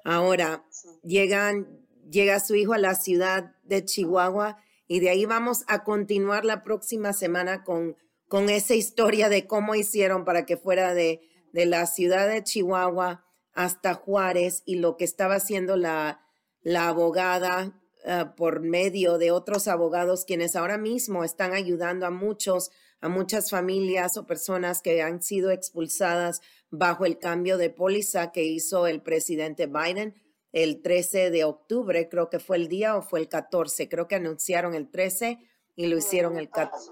Ahora, 0.03 0.63
llegan, 1.03 1.67
llega 2.09 2.39
su 2.39 2.55
hijo 2.55 2.73
a 2.73 2.77
la 2.77 2.95
ciudad 2.95 3.55
de 3.63 3.83
Chihuahua 3.83 4.57
y 4.87 4.99
de 4.99 5.09
ahí 5.09 5.25
vamos 5.25 5.63
a 5.67 5.83
continuar 5.83 6.45
la 6.45 6.63
próxima 6.63 7.13
semana 7.13 7.63
con, 7.63 7.97
con 8.27 8.49
esa 8.49 8.75
historia 8.75 9.29
de 9.29 9.47
cómo 9.47 9.75
hicieron 9.75 10.25
para 10.25 10.45
que 10.45 10.57
fuera 10.57 10.93
de, 10.93 11.21
de 11.53 11.65
la 11.65 11.85
ciudad 11.87 12.29
de 12.29 12.43
Chihuahua 12.43 13.25
hasta 13.53 13.93
Juárez 13.93 14.61
y 14.65 14.75
lo 14.75 14.97
que 14.97 15.05
estaba 15.05 15.35
haciendo 15.35 15.75
la, 15.77 16.21
la 16.61 16.89
abogada 16.89 17.73
ah, 18.05 18.33
por 18.35 18.61
medio 18.61 19.17
de 19.17 19.31
otros 19.31 19.67
abogados 19.67 20.25
quienes 20.25 20.55
ahora 20.55 20.77
mismo 20.77 21.23
están 21.23 21.53
ayudando 21.53 22.05
a 22.05 22.11
muchos, 22.11 22.71
a 23.01 23.09
muchas 23.09 23.49
familias 23.49 24.17
o 24.17 24.25
personas 24.25 24.81
que 24.81 25.01
han 25.01 25.21
sido 25.21 25.51
expulsadas 25.51 26.41
bajo 26.69 27.05
el 27.05 27.19
cambio 27.19 27.57
de 27.57 27.69
póliza 27.69 28.31
que 28.31 28.43
hizo 28.43 28.87
el 28.87 29.01
presidente 29.01 29.67
Biden 29.67 30.15
el 30.55 30.81
13 30.81 31.31
de 31.31 31.43
octubre, 31.43 32.07
creo 32.07 32.29
que 32.29 32.39
fue 32.39 32.55
el 32.55 32.69
día 32.69 32.95
o 32.95 33.01
fue 33.01 33.19
el 33.19 33.27
14, 33.27 33.89
creo 33.89 34.07
que 34.07 34.15
anunciaron 34.15 34.73
el 34.73 34.89
13 34.89 35.37
y 35.75 35.87
lo 35.87 35.97
hicieron 35.97 36.37
el 36.37 36.49
14. 36.49 36.91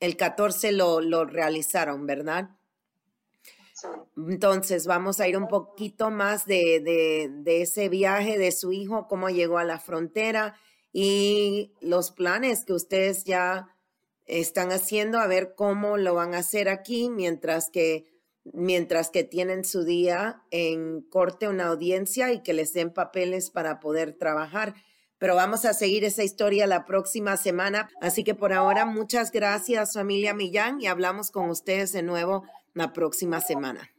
El 0.00 0.18
14 0.18 0.72
lo, 0.72 1.00
lo 1.00 1.24
realizaron, 1.24 2.06
¿verdad? 2.06 2.50
Entonces, 4.16 4.86
vamos 4.86 5.20
a 5.20 5.28
ir 5.28 5.36
un 5.36 5.48
poquito 5.48 6.10
más 6.10 6.46
de, 6.46 7.30
ese 7.46 7.88
viaje 7.88 8.38
de 8.38 8.52
su 8.52 8.72
hijo, 8.72 9.06
cómo 9.08 9.28
llegó 9.28 9.58
a 9.58 9.64
la 9.64 9.78
frontera 9.78 10.54
y 10.92 11.72
los 11.80 12.10
planes 12.10 12.64
que 12.64 12.72
ustedes 12.72 13.24
ya 13.24 13.68
están 14.26 14.72
haciendo, 14.72 15.18
a 15.18 15.26
ver 15.26 15.54
cómo 15.56 15.96
lo 15.96 16.14
van 16.14 16.34
a 16.34 16.38
hacer 16.38 16.68
aquí 16.68 17.10
mientras 17.10 17.70
que 17.70 18.10
mientras 18.52 19.10
que 19.10 19.22
tienen 19.22 19.64
su 19.64 19.84
día 19.84 20.42
en 20.50 21.02
corte 21.02 21.48
una 21.48 21.68
audiencia 21.68 22.32
y 22.32 22.42
que 22.42 22.54
les 22.54 22.72
den 22.72 22.92
papeles 22.92 23.50
para 23.50 23.80
poder 23.80 24.14
trabajar. 24.14 24.74
Pero 25.18 25.34
vamos 25.34 25.66
a 25.66 25.74
seguir 25.74 26.04
esa 26.04 26.24
historia 26.24 26.66
la 26.66 26.86
próxima 26.86 27.36
semana. 27.36 27.90
Así 28.00 28.24
que 28.24 28.34
por 28.34 28.54
ahora, 28.54 28.86
muchas 28.86 29.30
gracias 29.30 29.92
familia 29.92 30.32
Millán 30.32 30.80
y 30.80 30.86
hablamos 30.86 31.30
con 31.30 31.50
ustedes 31.50 31.92
de 31.92 32.02
nuevo 32.02 32.44
la 32.74 32.92
próxima 32.92 33.40
semana. 33.40 33.90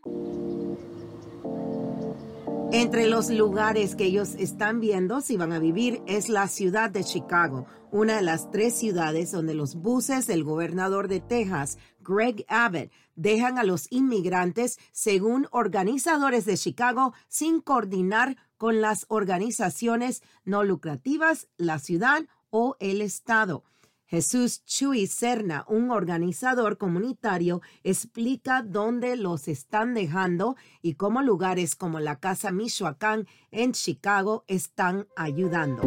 Entre 2.73 3.07
los 3.07 3.29
lugares 3.29 3.97
que 3.97 4.05
ellos 4.05 4.35
están 4.35 4.79
viendo 4.79 5.19
si 5.19 5.35
van 5.35 5.51
a 5.51 5.59
vivir 5.59 6.01
es 6.07 6.29
la 6.29 6.47
ciudad 6.47 6.89
de 6.89 7.03
Chicago, 7.03 7.65
una 7.91 8.15
de 8.15 8.21
las 8.21 8.49
tres 8.49 8.75
ciudades 8.75 9.29
donde 9.33 9.53
los 9.53 9.75
buses 9.75 10.25
del 10.25 10.45
gobernador 10.45 11.09
de 11.09 11.19
Texas, 11.19 11.77
Greg 11.99 12.45
Abbott, 12.47 12.89
dejan 13.15 13.57
a 13.57 13.63
los 13.63 13.91
inmigrantes 13.91 14.79
según 14.93 15.47
organizadores 15.51 16.45
de 16.45 16.57
Chicago 16.57 17.13
sin 17.27 17.59
coordinar 17.59 18.37
con 18.57 18.79
las 18.79 19.05
organizaciones 19.09 20.23
no 20.45 20.63
lucrativas, 20.63 21.49
la 21.57 21.77
ciudad 21.77 22.23
o 22.51 22.77
el 22.79 23.01
estado. 23.01 23.65
Jesús 24.11 24.65
Chuy 24.65 25.07
Serna, 25.07 25.63
un 25.69 25.89
organizador 25.89 26.77
comunitario, 26.77 27.61
explica 27.81 28.61
dónde 28.61 29.15
los 29.15 29.47
están 29.47 29.93
dejando 29.93 30.57
y 30.81 30.95
cómo 30.95 31.21
lugares 31.21 31.77
como 31.77 32.01
la 32.01 32.19
Casa 32.19 32.51
Michoacán 32.51 33.25
en 33.51 33.71
Chicago 33.71 34.43
están 34.47 35.07
ayudando. 35.15 35.83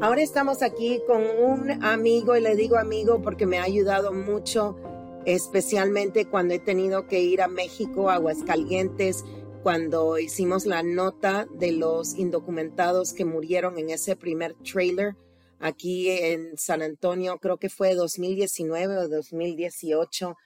Ahora 0.00 0.22
estamos 0.22 0.62
aquí 0.62 1.02
con 1.06 1.22
un 1.22 1.84
amigo 1.84 2.34
y 2.34 2.40
le 2.40 2.56
digo 2.56 2.78
amigo 2.78 3.20
porque 3.20 3.44
me 3.44 3.58
ha 3.58 3.64
ayudado 3.64 4.14
mucho, 4.14 4.78
especialmente 5.26 6.24
cuando 6.24 6.54
he 6.54 6.60
tenido 6.60 7.06
que 7.06 7.20
ir 7.20 7.42
a 7.42 7.48
México, 7.48 8.08
Aguascalientes, 8.08 9.22
cuando 9.62 10.18
hicimos 10.18 10.66
la 10.66 10.82
nota 10.82 11.46
de 11.52 11.72
los 11.72 12.14
indocumentados 12.14 13.12
que 13.12 13.24
murieron 13.24 13.78
en 13.78 13.90
ese 13.90 14.16
primer 14.16 14.54
trailer 14.54 15.16
aquí 15.58 16.10
en 16.10 16.56
San 16.56 16.82
Antonio, 16.82 17.38
creo 17.38 17.56
que 17.58 17.68
fue 17.68 17.94
2019 17.94 18.96
o 18.96 19.08
2018, 19.08 20.36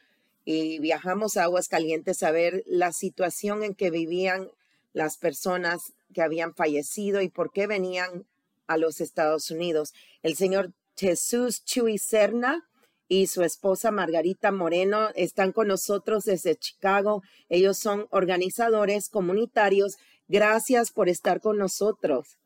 y 0.44 0.78
viajamos 0.80 1.36
a 1.36 1.44
Aguas 1.44 1.68
Calientes 1.68 2.22
a 2.22 2.30
ver 2.30 2.64
la 2.66 2.92
situación 2.92 3.62
en 3.62 3.74
que 3.74 3.90
vivían 3.90 4.50
las 4.92 5.18
personas 5.18 5.92
que 6.12 6.22
habían 6.22 6.54
fallecido 6.54 7.20
y 7.20 7.28
por 7.28 7.52
qué 7.52 7.66
venían 7.66 8.26
a 8.66 8.76
los 8.76 9.00
Estados 9.00 9.50
Unidos. 9.50 9.92
El 10.22 10.36
señor 10.36 10.72
Jesús 10.96 11.64
Chuy 11.64 11.98
Serna 11.98 12.68
y 13.08 13.26
su 13.26 13.42
esposa 13.42 13.90
Margarita 13.90 14.52
Moreno 14.52 15.10
están 15.14 15.52
con 15.52 15.68
nosotros 15.68 16.24
desde 16.24 16.56
Chicago. 16.56 17.22
Ellos 17.48 17.78
son 17.78 18.06
organizadores 18.10 19.08
comunitarios. 19.08 19.96
Gracias 20.28 20.90
por 20.92 21.08
estar 21.08 21.40
con 21.40 21.58
nosotros. 21.58 22.38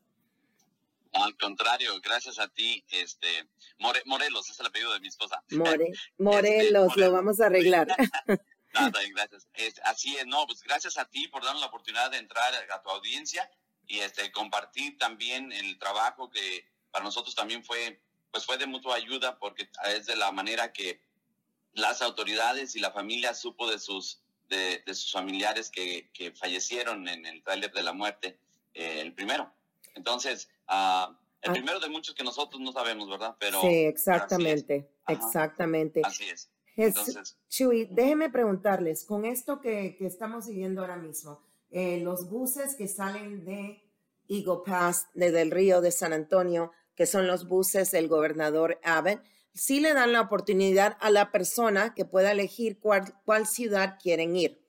Al 1.13 1.35
contrario, 1.37 1.99
gracias 2.01 2.37
a 2.39 2.47
ti, 2.47 2.83
este 2.89 3.27
Morelos 4.05 4.49
es 4.49 4.59
el 4.59 4.67
apellido 4.67 4.93
de 4.93 4.99
mi 4.99 5.07
esposa. 5.07 5.43
More, 5.51 5.91
Morelos, 6.17 6.89
este, 6.89 7.01
lo 7.01 7.11
vamos 7.11 7.39
a 7.39 7.47
arreglar. 7.47 7.87
Nada, 8.73 8.99
gracias. 9.09 9.47
así 9.85 10.17
es, 10.17 10.27
no, 10.27 10.45
pues 10.45 10.61
gracias 10.61 10.97
a 10.97 11.05
ti 11.05 11.27
por 11.29 11.43
darnos 11.43 11.61
la 11.61 11.67
oportunidad 11.67 12.11
de 12.11 12.17
entrar 12.17 12.53
a 12.71 12.81
tu 12.81 12.89
audiencia 12.89 13.49
y 13.87 13.99
este 13.99 14.31
compartir 14.31 14.97
también 14.97 15.51
el 15.51 15.79
trabajo 15.79 16.29
que 16.29 16.67
para 16.91 17.05
nosotros 17.05 17.33
también 17.33 17.63
fue 17.63 18.01
pues 18.37 18.45
fue 18.45 18.57
de 18.59 18.67
mutua 18.67 18.95
ayuda 18.95 19.39
porque 19.39 19.67
es 19.95 20.05
de 20.05 20.15
la 20.15 20.31
manera 20.31 20.71
que 20.71 21.01
las 21.73 22.03
autoridades 22.03 22.75
y 22.75 22.79
la 22.79 22.91
familia 22.91 23.33
supo 23.33 23.67
de 23.67 23.79
sus, 23.79 24.21
de, 24.47 24.83
sus 24.93 25.11
familiares 25.11 25.71
que, 25.71 26.11
que, 26.13 26.31
fallecieron 26.33 27.07
en 27.07 27.25
el 27.25 27.41
tráiler 27.41 27.71
de 27.71 27.81
la 27.81 27.93
muerte, 27.93 28.37
eh, 28.75 29.01
el 29.01 29.13
primero. 29.13 29.51
Entonces, 29.95 30.49
uh, 30.69 31.15
el 31.41 31.49
ah. 31.49 31.51
primero 31.51 31.79
de 31.79 31.89
muchos 31.89 32.13
que 32.13 32.23
nosotros 32.23 32.61
no 32.61 32.71
sabemos, 32.71 33.09
¿verdad? 33.09 33.35
Pero, 33.39 33.59
sí, 33.61 33.85
exactamente, 33.85 34.87
exactamente. 35.07 36.01
Así 36.03 36.29
es. 36.29 36.51
Entonces, 36.75 37.39
Chuy, 37.49 37.87
déjeme 37.89 38.29
preguntarles, 38.29 39.03
con 39.03 39.25
esto 39.25 39.59
que, 39.61 39.95
que 39.97 40.05
estamos 40.05 40.45
viviendo 40.45 40.81
ahora 40.81 40.97
mismo, 40.97 41.41
eh, 41.71 42.01
los 42.01 42.29
buses 42.29 42.75
que 42.75 42.87
salen 42.87 43.43
de 43.45 43.81
Eagle 44.29 44.61
Pass, 44.63 45.07
desde 45.15 45.41
el 45.41 45.49
río 45.49 45.81
de 45.81 45.91
San 45.91 46.13
Antonio, 46.13 46.71
que 46.97 47.05
son 47.05 47.27
los 47.27 47.47
buses 47.47 47.91
del 47.91 48.07
gobernador 48.07 48.79
Abbott, 48.83 49.21
sí 49.53 49.79
le 49.79 49.93
dan 49.93 50.11
la 50.11 50.21
oportunidad 50.21 50.97
a 50.99 51.11
la 51.11 51.31
persona 51.31 51.93
que 51.93 52.05
pueda 52.05 52.31
elegir 52.31 52.79
cuál, 52.79 53.47
ciudad 53.47 53.97
quieren 54.01 54.35
ir. 54.35 54.65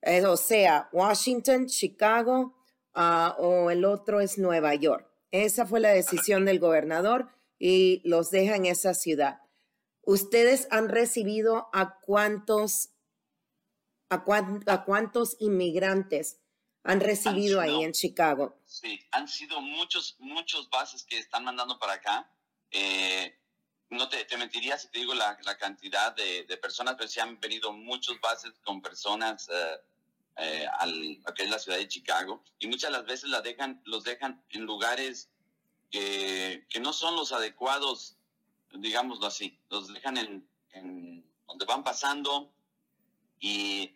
Eh, 0.00 0.24
o 0.24 0.36
sea, 0.36 0.88
Washington, 0.92 1.66
Chicago 1.66 2.56
uh, 2.94 3.42
o 3.42 3.70
el 3.70 3.84
otro 3.84 4.20
es 4.20 4.38
Nueva 4.38 4.74
York. 4.76 5.08
Esa 5.32 5.66
fue 5.66 5.80
la 5.80 5.90
decisión 5.90 6.44
del 6.44 6.60
gobernador 6.60 7.28
y 7.58 8.00
los 8.04 8.30
deja 8.30 8.54
en 8.54 8.66
esa 8.66 8.94
ciudad. 8.94 9.40
¿Ustedes 10.02 10.68
han 10.70 10.88
recibido 10.88 11.68
a 11.72 11.98
a, 14.10 14.24
a 14.66 14.84
cuántos 14.84 15.36
inmigrantes 15.40 16.41
han 16.84 17.00
recibido 17.00 17.60
ahí 17.60 17.82
en 17.82 17.92
Chicago? 17.92 18.58
Sí, 18.66 19.00
han 19.12 19.28
sido 19.28 19.60
muchos, 19.60 20.16
muchos 20.18 20.68
bases 20.70 21.04
que 21.04 21.18
están 21.18 21.44
mandando 21.44 21.78
para 21.78 21.94
acá. 21.94 22.30
Eh, 22.70 23.38
no 23.90 24.08
te, 24.08 24.24
te, 24.24 24.36
mentiría 24.36 24.78
si 24.78 24.88
te 24.88 25.00
digo 25.00 25.14
la, 25.14 25.38
la 25.44 25.58
cantidad 25.58 26.14
de, 26.16 26.44
de, 26.44 26.56
personas, 26.56 26.94
pero 26.96 27.08
sí 27.08 27.20
han 27.20 27.38
venido 27.38 27.72
muchos 27.72 28.20
bases 28.20 28.52
con 28.64 28.80
personas 28.80 29.48
eh, 29.50 29.80
eh, 30.38 30.66
al, 30.78 31.20
a 31.26 31.34
que 31.34 31.42
es 31.42 31.50
la 31.50 31.58
ciudad 31.58 31.76
de 31.76 31.88
Chicago 31.88 32.42
y 32.58 32.66
muchas 32.66 32.90
de 32.90 32.98
las 32.98 33.06
veces 33.06 33.28
la 33.28 33.42
dejan, 33.42 33.82
los 33.84 34.02
dejan 34.02 34.42
en 34.48 34.62
lugares 34.62 35.28
que, 35.90 36.66
que 36.70 36.80
no 36.80 36.94
son 36.94 37.16
los 37.16 37.32
adecuados, 37.32 38.16
digámoslo 38.72 39.26
así, 39.26 39.60
los 39.68 39.92
dejan 39.92 40.16
en, 40.16 40.48
en 40.70 41.30
donde 41.46 41.66
van 41.66 41.84
pasando 41.84 42.50
y 43.38 43.94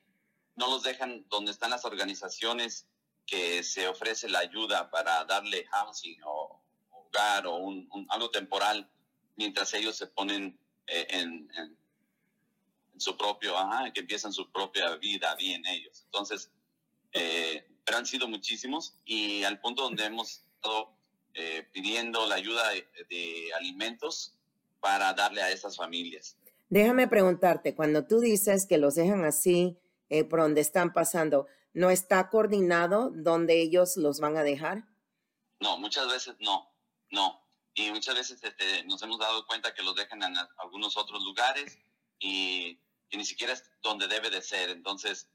no 0.57 0.69
los 0.69 0.83
dejan 0.83 1.25
donde 1.29 1.53
están 1.53 1.71
las 1.71 1.85
organizaciones 1.85 2.87
que 3.27 3.63
se 3.63 3.89
ofrece 3.89 4.29
la 4.29 4.41
ayuda 4.41 4.91
para 4.91 5.25
darle 5.25 5.67
housing 5.67 6.19
o 6.25 6.63
hogar 6.91 7.47
o 7.47 7.57
un, 7.57 7.89
un 7.93 8.07
algo 8.11 8.31
temporal 8.31 8.91
mientras 9.37 9.73
ellos 9.75 9.97
se 9.97 10.07
ponen 10.07 10.59
eh, 10.87 11.07
en, 11.11 11.77
su 12.99 13.15
propio, 13.15 13.59
ajá, 13.59 13.93
que 13.93 14.01
empiezan 14.01 14.33
su 14.33 14.51
propia 14.51 14.97
vida 14.97 15.35
bien 15.35 15.63
ellos. 15.67 16.05
Entonces, 16.07 16.51
eh, 17.13 17.67
pero 17.85 17.99
han 17.99 18.07
sido 18.07 18.27
muchísimos 18.27 18.95
y 19.05 19.45
al 19.45 19.61
punto 19.61 19.83
donde 19.83 20.07
hemos 20.07 20.43
estado 20.57 20.97
eh, 21.35 21.69
pidiendo 21.73 22.27
la 22.27 22.37
ayuda 22.37 22.71
de 22.71 23.51
alimentos 23.55 24.35
para 24.81 25.13
darle 25.13 25.43
a 25.43 25.51
esas 25.51 25.77
familias. 25.77 26.39
Déjame 26.71 27.07
preguntarte, 27.07 27.75
cuando 27.75 28.07
tú 28.07 28.19
dices 28.19 28.67
que 28.67 28.79
los 28.79 28.95
dejan 28.95 29.27
así, 29.27 29.77
eh, 30.09 30.25
por 30.25 30.41
donde 30.41 30.61
están 30.61 30.93
pasando, 30.93 31.47
¿no 31.73 31.91
está 31.91 32.29
coordinado 32.31 33.11
dónde 33.15 33.61
ellos 33.61 33.97
los 33.97 34.21
van 34.21 34.37
a 34.37 34.43
dejar? 34.43 34.85
No, 35.61 35.79
muchas 35.79 36.09
veces 36.09 36.37
no, 36.41 36.71
no. 37.11 37.43
Y 37.75 37.91
muchas 37.91 38.15
veces 38.15 38.43
este, 38.43 38.85
nos 38.85 39.03
hemos 39.03 39.19
dado 39.19 39.47
cuenta 39.47 39.75
que 39.75 39.83
los 39.83 39.95
dejan 39.95 40.23
en 40.23 40.35
algunos 40.59 40.97
otros 40.97 41.23
lugares 41.23 41.79
y, 42.19 42.81
y, 43.11 43.17
ni 43.17 43.25
siquiera 43.25 43.53
es 43.53 43.71
donde 43.83 44.09
debe 44.09 44.31
de 44.31 44.41
ser. 44.41 44.71
Entonces, 44.71 45.29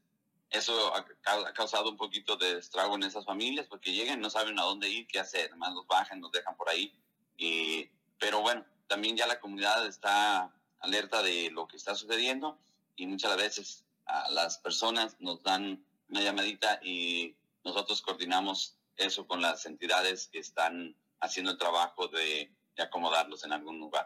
eso 0.50 0.94
ha, 0.96 1.06
ha, 1.26 1.54
causado 1.54 1.90
un 1.90 1.98
poquito 1.98 2.38
de 2.38 2.58
estrago 2.58 2.96
en 2.96 3.04
esas 3.04 3.26
familias 3.26 3.68
porque 3.68 3.94
llegan 3.94 4.20
y 4.20 4.22
no 4.22 4.30
saben 4.30 4.58
a 4.60 4.64
dónde 4.64 4.90
ir, 4.90 5.08
qué 5.08 5.20
hacer. 5.20 5.50
Además, 5.50 5.74
los 5.76 5.86
bajan, 5.86 6.20
los 6.20 6.32
dejan 6.32 6.58
por 6.58 6.70
ahí. 6.70 6.94
Y, 7.38 7.90
pero 8.18 8.42
bueno, 8.42 8.66
también 8.88 9.16
ya 9.16 9.28
la 9.28 9.40
comunidad 9.40 9.86
está 9.86 10.54
alerta 10.80 11.22
de 11.22 11.50
lo 11.52 11.68
que 11.68 11.78
está 11.78 11.96
sucediendo 11.96 12.60
y 12.96 13.08
muchas 13.08 13.38
veces 13.38 13.86
las 14.32 14.58
personas 14.58 15.16
nos 15.20 15.42
dan 15.44 15.86
una 16.10 16.22
llamadita 16.22 16.80
y 16.84 17.36
nosotros 17.64 18.02
coordinamos 18.02 18.78
eso 18.98 19.26
con 19.28 19.42
las 19.42 19.66
entidades 19.66 20.28
que 20.32 20.40
están 20.40 20.96
haciendo 21.20 21.52
el 21.52 21.58
trabajo 21.58 22.08
de, 22.08 22.52
de 22.76 22.84
acomodarlos 22.84 23.44
en 23.44 23.54
algún 23.54 23.80
lugar. 23.80 24.06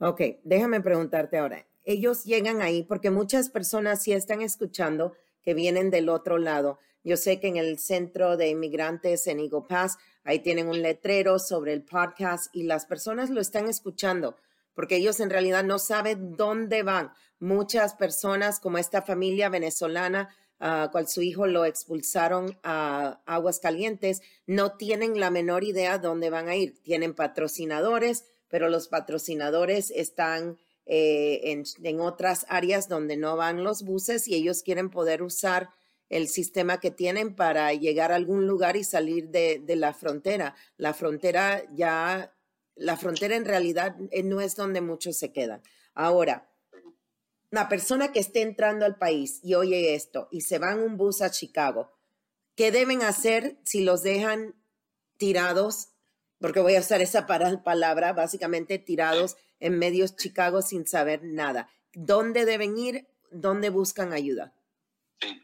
Ok, 0.00 0.20
déjame 0.44 0.80
preguntarte 0.80 1.38
ahora. 1.38 1.66
Ellos 1.84 2.24
llegan 2.24 2.60
ahí 2.62 2.82
porque 2.82 3.10
muchas 3.10 3.48
personas 3.50 4.02
sí 4.02 4.12
están 4.12 4.42
escuchando 4.42 5.14
que 5.42 5.54
vienen 5.54 5.90
del 5.90 6.08
otro 6.08 6.38
lado. 6.38 6.78
Yo 7.02 7.16
sé 7.16 7.40
que 7.40 7.48
en 7.48 7.56
el 7.56 7.78
centro 7.78 8.36
de 8.36 8.48
inmigrantes 8.50 9.26
en 9.26 9.40
Eagle 9.40 9.62
Pass, 9.68 9.96
ahí 10.24 10.40
tienen 10.40 10.68
un 10.68 10.82
letrero 10.82 11.38
sobre 11.38 11.72
el 11.72 11.82
podcast 11.82 12.54
y 12.54 12.64
las 12.64 12.84
personas 12.84 13.30
lo 13.30 13.40
están 13.40 13.68
escuchando 13.68 14.36
porque 14.78 14.94
ellos 14.94 15.18
en 15.18 15.28
realidad 15.28 15.64
no 15.64 15.80
saben 15.80 16.36
dónde 16.36 16.84
van. 16.84 17.12
Muchas 17.40 17.94
personas, 17.94 18.60
como 18.60 18.78
esta 18.78 19.02
familia 19.02 19.48
venezolana, 19.48 20.34
uh, 20.60 20.90
cual 20.90 21.08
su 21.08 21.22
hijo 21.22 21.46
lo 21.46 21.64
expulsaron 21.64 22.58
a 22.62 23.20
aguas 23.26 23.60
calientes, 23.60 24.20
no 24.46 24.76
tienen 24.76 25.20
la 25.20 25.30
menor 25.30 25.64
idea 25.64 25.98
dónde 25.98 26.30
van 26.30 26.48
a 26.48 26.56
ir. 26.56 26.82
Tienen 26.82 27.14
patrocinadores, 27.14 28.24
pero 28.48 28.68
los 28.68 28.88
patrocinadores 28.88 29.90
están 29.90 30.58
eh, 30.86 31.52
en, 31.52 31.64
en 31.82 32.00
otras 32.00 32.46
áreas 32.48 32.88
donde 32.88 33.16
no 33.16 33.36
van 33.36 33.62
los 33.62 33.82
buses 33.82 34.26
y 34.26 34.34
ellos 34.34 34.62
quieren 34.62 34.90
poder 34.90 35.22
usar 35.22 35.70
el 36.08 36.28
sistema 36.28 36.80
que 36.80 36.90
tienen 36.90 37.36
para 37.36 37.72
llegar 37.74 38.12
a 38.12 38.16
algún 38.16 38.46
lugar 38.46 38.76
y 38.76 38.84
salir 38.84 39.28
de, 39.28 39.58
de 39.58 39.76
la 39.76 39.92
frontera. 39.92 40.54
La 40.78 40.94
frontera 40.94 41.62
ya 41.74 42.32
la 42.78 42.96
frontera 42.96 43.36
en 43.36 43.44
realidad 43.44 43.96
eh, 44.10 44.22
no 44.22 44.40
es 44.40 44.56
donde 44.56 44.80
muchos 44.80 45.18
se 45.18 45.32
quedan. 45.32 45.62
Ahora, 45.94 46.47
la 47.50 47.68
persona 47.68 48.12
que 48.12 48.20
esté 48.20 48.42
entrando 48.42 48.84
al 48.84 48.96
país 48.96 49.40
y 49.42 49.54
oye 49.54 49.94
esto 49.94 50.28
y 50.30 50.42
se 50.42 50.58
va 50.58 50.72
en 50.72 50.80
un 50.80 50.96
bus 50.96 51.22
a 51.22 51.30
Chicago, 51.30 51.96
¿qué 52.56 52.70
deben 52.70 53.02
hacer 53.02 53.58
si 53.64 53.82
los 53.82 54.02
dejan 54.02 54.54
tirados? 55.16 55.90
Porque 56.40 56.60
voy 56.60 56.76
a 56.76 56.80
usar 56.80 57.00
esa 57.00 57.26
palabra, 57.26 58.12
básicamente 58.12 58.78
tirados 58.78 59.36
en 59.60 59.78
medios 59.78 60.16
Chicago 60.16 60.62
sin 60.62 60.86
saber 60.86 61.20
nada. 61.24 61.70
¿Dónde 61.94 62.44
deben 62.44 62.78
ir? 62.78 63.08
¿Dónde 63.30 63.70
buscan 63.70 64.12
ayuda? 64.12 64.54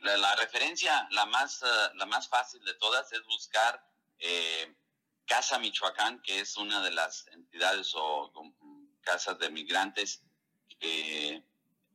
La, 0.03 0.37
referencia, 0.37 1.09
la 1.11 1.27
más, 1.27 1.63
uh, 1.63 1.97
la 1.97 2.07
más 2.07 2.29
fácil 2.29 2.63
de 2.65 2.75
todas 2.75 3.13
es 3.13 3.25
buscar 3.27 3.85
eh, 4.21 4.73
Casa 5.27 5.59
Michoacán, 5.59 6.23
que 6.23 6.41
es 6.41 6.57
una 6.57 6.83
de 6.83 6.93
las 6.93 7.27
entidades 7.29 7.93
o, 7.97 8.31
casas 9.03 9.39
de 9.39 9.51
migrantes 9.51 10.23
que 10.79 11.45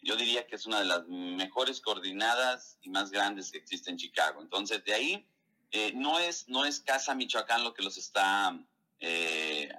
yo 0.02 0.16
diría 0.16 0.48
que 0.48 0.56
es 0.56 0.66
una 0.66 0.80
de 0.80 0.86
las 0.86 1.08
mejores 1.08 1.82
coordinadas 1.82 2.78
y 2.82 2.90
más 2.90 3.12
grandes 3.12 3.52
que 3.52 3.58
existe 3.58 3.90
en 3.90 3.98
Chicago. 3.98 4.42
Entonces, 4.42 4.84
de 4.86 4.94
ahí 4.94 5.28
eh, 5.72 5.92
no, 5.94 6.20
es, 6.20 6.48
no 6.48 6.66
es 6.66 6.80
Casa 6.80 7.14
Michoacán 7.16 7.64
lo 7.64 7.74
que 7.74 7.84
los 7.84 7.98
está 7.98 8.58
eh, 9.00 9.70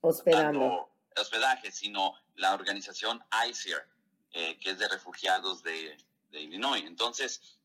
hospedando 0.00 0.90
hospedaje, 1.16 1.70
sino 1.70 2.14
la 2.36 2.54
organización 2.54 3.22
ICER, 3.48 3.86
eh, 4.32 4.58
que 4.58 4.70
es 4.70 4.78
de 4.78 4.88
refugiados 4.88 5.62
de, 5.62 5.96
de 6.30 6.40
Illinois. 6.40 6.84
Entonces, 6.86 7.58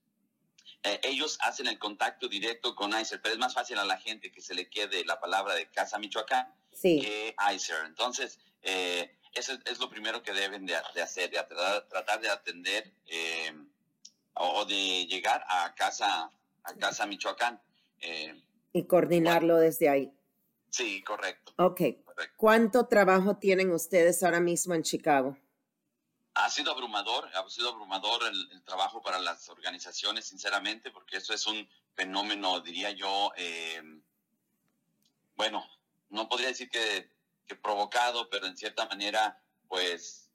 eh, 0.84 1.00
ellos 1.04 1.38
hacen 1.42 1.68
el 1.68 1.80
contacto 1.80 2.28
directo 2.28 2.76
con 2.76 2.98
ICER, 3.00 3.22
pero 3.22 3.34
es 3.34 3.40
más 3.40 3.54
fácil 3.54 3.78
a 3.80 3.86
la 3.86 3.98
gente 3.98 4.32
que 4.32 4.42
se 4.42 4.54
le 4.54 4.70
quede 4.70 5.06
la 5.06 5.20
palabra 5.20 5.54
de 5.56 5.70
Casa 5.70 5.98
Michoacán 5.98 6.54
sí. 6.74 7.00
que 7.02 7.36
ICER. 7.54 7.86
Entonces, 7.86 8.40
eh, 8.62 9.18
eso 9.36 9.54
es, 9.66 9.80
lo 9.80 9.90
primero 9.90 10.24
que 10.24 10.34
deben 10.34 10.66
de, 10.66 10.76
de 10.94 11.02
hacer, 11.02 11.30
de 11.30 11.44
tratar, 11.44 11.88
tratar 11.88 12.22
de 12.22 12.30
atender 12.30 12.92
eh, 13.06 13.54
o, 14.34 14.62
o, 14.62 14.66
de 14.66 15.06
llegar 15.06 15.46
a 15.48 15.74
Casa, 15.76 16.32
a 16.64 16.74
casa 16.76 17.06
Michoacán. 17.06 17.62
Eh, 18.00 18.42
y 18.74 18.86
coordinarlo 18.86 19.56
bueno, 19.56 19.60
desde 19.60 19.90
ahí. 19.90 20.12
Sí, 20.70 21.04
correcto. 21.04 21.54
Ok. 21.58 21.82
Correcto. 22.04 22.34
¿Cuánto 22.38 22.88
trabajo 22.88 23.38
tienen 23.38 23.72
ustedes 23.72 24.24
ahora 24.24 24.40
mismo 24.40 24.74
en 24.74 24.84
Chicago? 24.84 25.38
Ha 26.34 26.50
sido 26.50 26.72
abrumador, 26.72 27.30
ha 27.34 27.50
sido 27.50 27.70
abrumador 27.70 28.24
el, 28.24 28.52
el, 28.52 28.64
trabajo 28.64 29.02
para 29.02 29.20
las 29.20 29.48
organizaciones, 29.50 30.26
sinceramente, 30.26 30.92
porque 30.92 31.18
eso 31.18 31.34
es 31.34 31.46
un 31.48 31.68
fenómeno, 31.94 32.60
diría 32.60 32.92
yo, 32.92 33.32
eh, 33.38 33.82
bueno, 35.36 35.66
no 36.10 36.28
podría 36.28 36.50
decir 36.50 36.70
que, 36.70 37.10
que, 37.48 37.56
provocado, 37.56 38.30
pero 38.30 38.48
en 38.48 38.58
cierta 38.58 38.86
manera, 38.88 39.42
pues, 39.68 40.30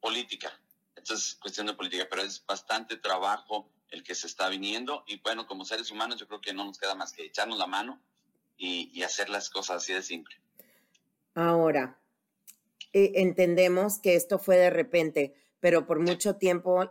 política. 0.00 0.52
Esto 0.94 1.14
es 1.14 1.34
cuestión 1.36 1.66
de 1.66 1.74
política, 1.74 2.06
pero 2.08 2.22
es 2.22 2.44
bastante 2.44 2.96
trabajo 2.96 3.70
el 3.90 4.02
que 4.02 4.14
se 4.14 4.26
está 4.26 4.48
viniendo 4.48 5.04
y 5.06 5.20
bueno, 5.20 5.46
como 5.46 5.64
seres 5.64 5.90
humanos 5.90 6.18
yo 6.18 6.26
creo 6.26 6.40
que 6.40 6.52
no 6.52 6.64
nos 6.64 6.78
queda 6.78 6.94
más 6.94 7.12
que 7.12 7.24
echarnos 7.24 7.58
la 7.58 7.66
mano 7.66 8.00
y, 8.56 8.90
y 8.92 9.04
hacer 9.04 9.28
las 9.28 9.48
cosas 9.48 9.76
así 9.82 9.92
de 9.92 10.02
simple. 10.02 10.36
Ahora, 11.34 11.98
eh, 12.92 13.12
entendemos 13.16 13.98
que 13.98 14.14
esto 14.14 14.38
fue 14.38 14.56
de 14.56 14.70
repente, 14.70 15.34
pero 15.60 15.86
por 15.86 16.00
mucho 16.00 16.36
tiempo 16.36 16.90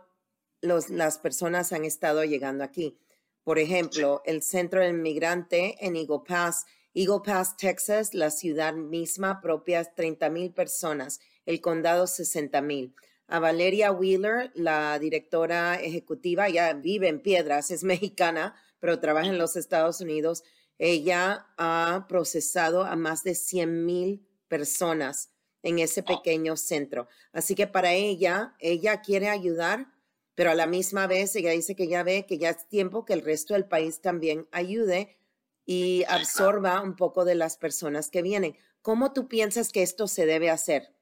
los, 0.60 0.88
las 0.88 1.18
personas 1.18 1.72
han 1.72 1.84
estado 1.84 2.24
llegando 2.24 2.62
aquí. 2.64 2.96
Por 3.42 3.58
ejemplo, 3.58 4.22
el 4.24 4.42
centro 4.42 4.80
del 4.80 4.94
migrante 4.94 5.84
en 5.84 5.96
Eagle 5.96 6.20
Pass, 6.26 6.66
Eagle 6.98 7.20
Pass, 7.22 7.58
Texas, 7.58 8.14
la 8.14 8.30
ciudad 8.30 8.72
misma 8.72 9.42
propia, 9.42 9.84
30 9.84 10.30
mil 10.30 10.50
personas, 10.54 11.20
el 11.44 11.60
condado 11.60 12.06
60 12.06 12.62
mil. 12.62 12.94
a 13.28 13.38
Valeria 13.38 13.92
Wheeler, 13.92 14.50
la 14.54 14.98
directora 14.98 15.74
ejecutiva, 15.74 16.48
ya 16.48 16.72
vive 16.72 17.08
en 17.08 17.20
Piedras, 17.20 17.70
es 17.70 17.84
mexicana, 17.84 18.54
pero 18.80 18.98
trabaja 18.98 19.28
en 19.28 19.36
los 19.36 19.56
Estados 19.56 20.00
Unidos. 20.00 20.42
Ella 20.78 21.46
ha 21.58 22.06
procesado 22.08 22.84
a 22.84 22.96
más 22.96 23.22
de 23.24 23.34
100 23.34 23.84
mil 23.84 24.26
personas 24.48 25.32
en 25.62 25.80
ese 25.80 26.02
pequeño 26.02 26.56
centro. 26.56 27.08
Así 27.30 27.54
que 27.54 27.66
para 27.66 27.92
ella, 27.92 28.54
ella 28.58 29.02
quiere 29.02 29.28
ayudar, 29.28 29.92
pero 30.34 30.50
a 30.50 30.54
la 30.54 30.66
misma 30.66 31.06
vez 31.06 31.36
ella 31.36 31.50
dice 31.50 31.76
que 31.76 31.88
ya 31.88 32.02
ve 32.02 32.24
que 32.24 32.38
ya 32.38 32.48
es 32.48 32.66
tiempo 32.68 33.04
que 33.04 33.12
el 33.12 33.20
resto 33.20 33.52
del 33.52 33.66
país 33.66 34.00
también 34.00 34.48
ayude 34.50 35.18
y 35.66 36.04
absorba 36.04 36.80
un 36.80 36.94
poco 36.94 37.24
de 37.24 37.34
las 37.34 37.58
personas 37.58 38.08
que 38.08 38.22
vienen. 38.22 38.56
¿Cómo 38.82 39.12
tú 39.12 39.26
piensas 39.26 39.72
que 39.72 39.82
esto 39.82 40.06
se 40.06 40.24
debe 40.24 40.48
hacer? 40.48 40.94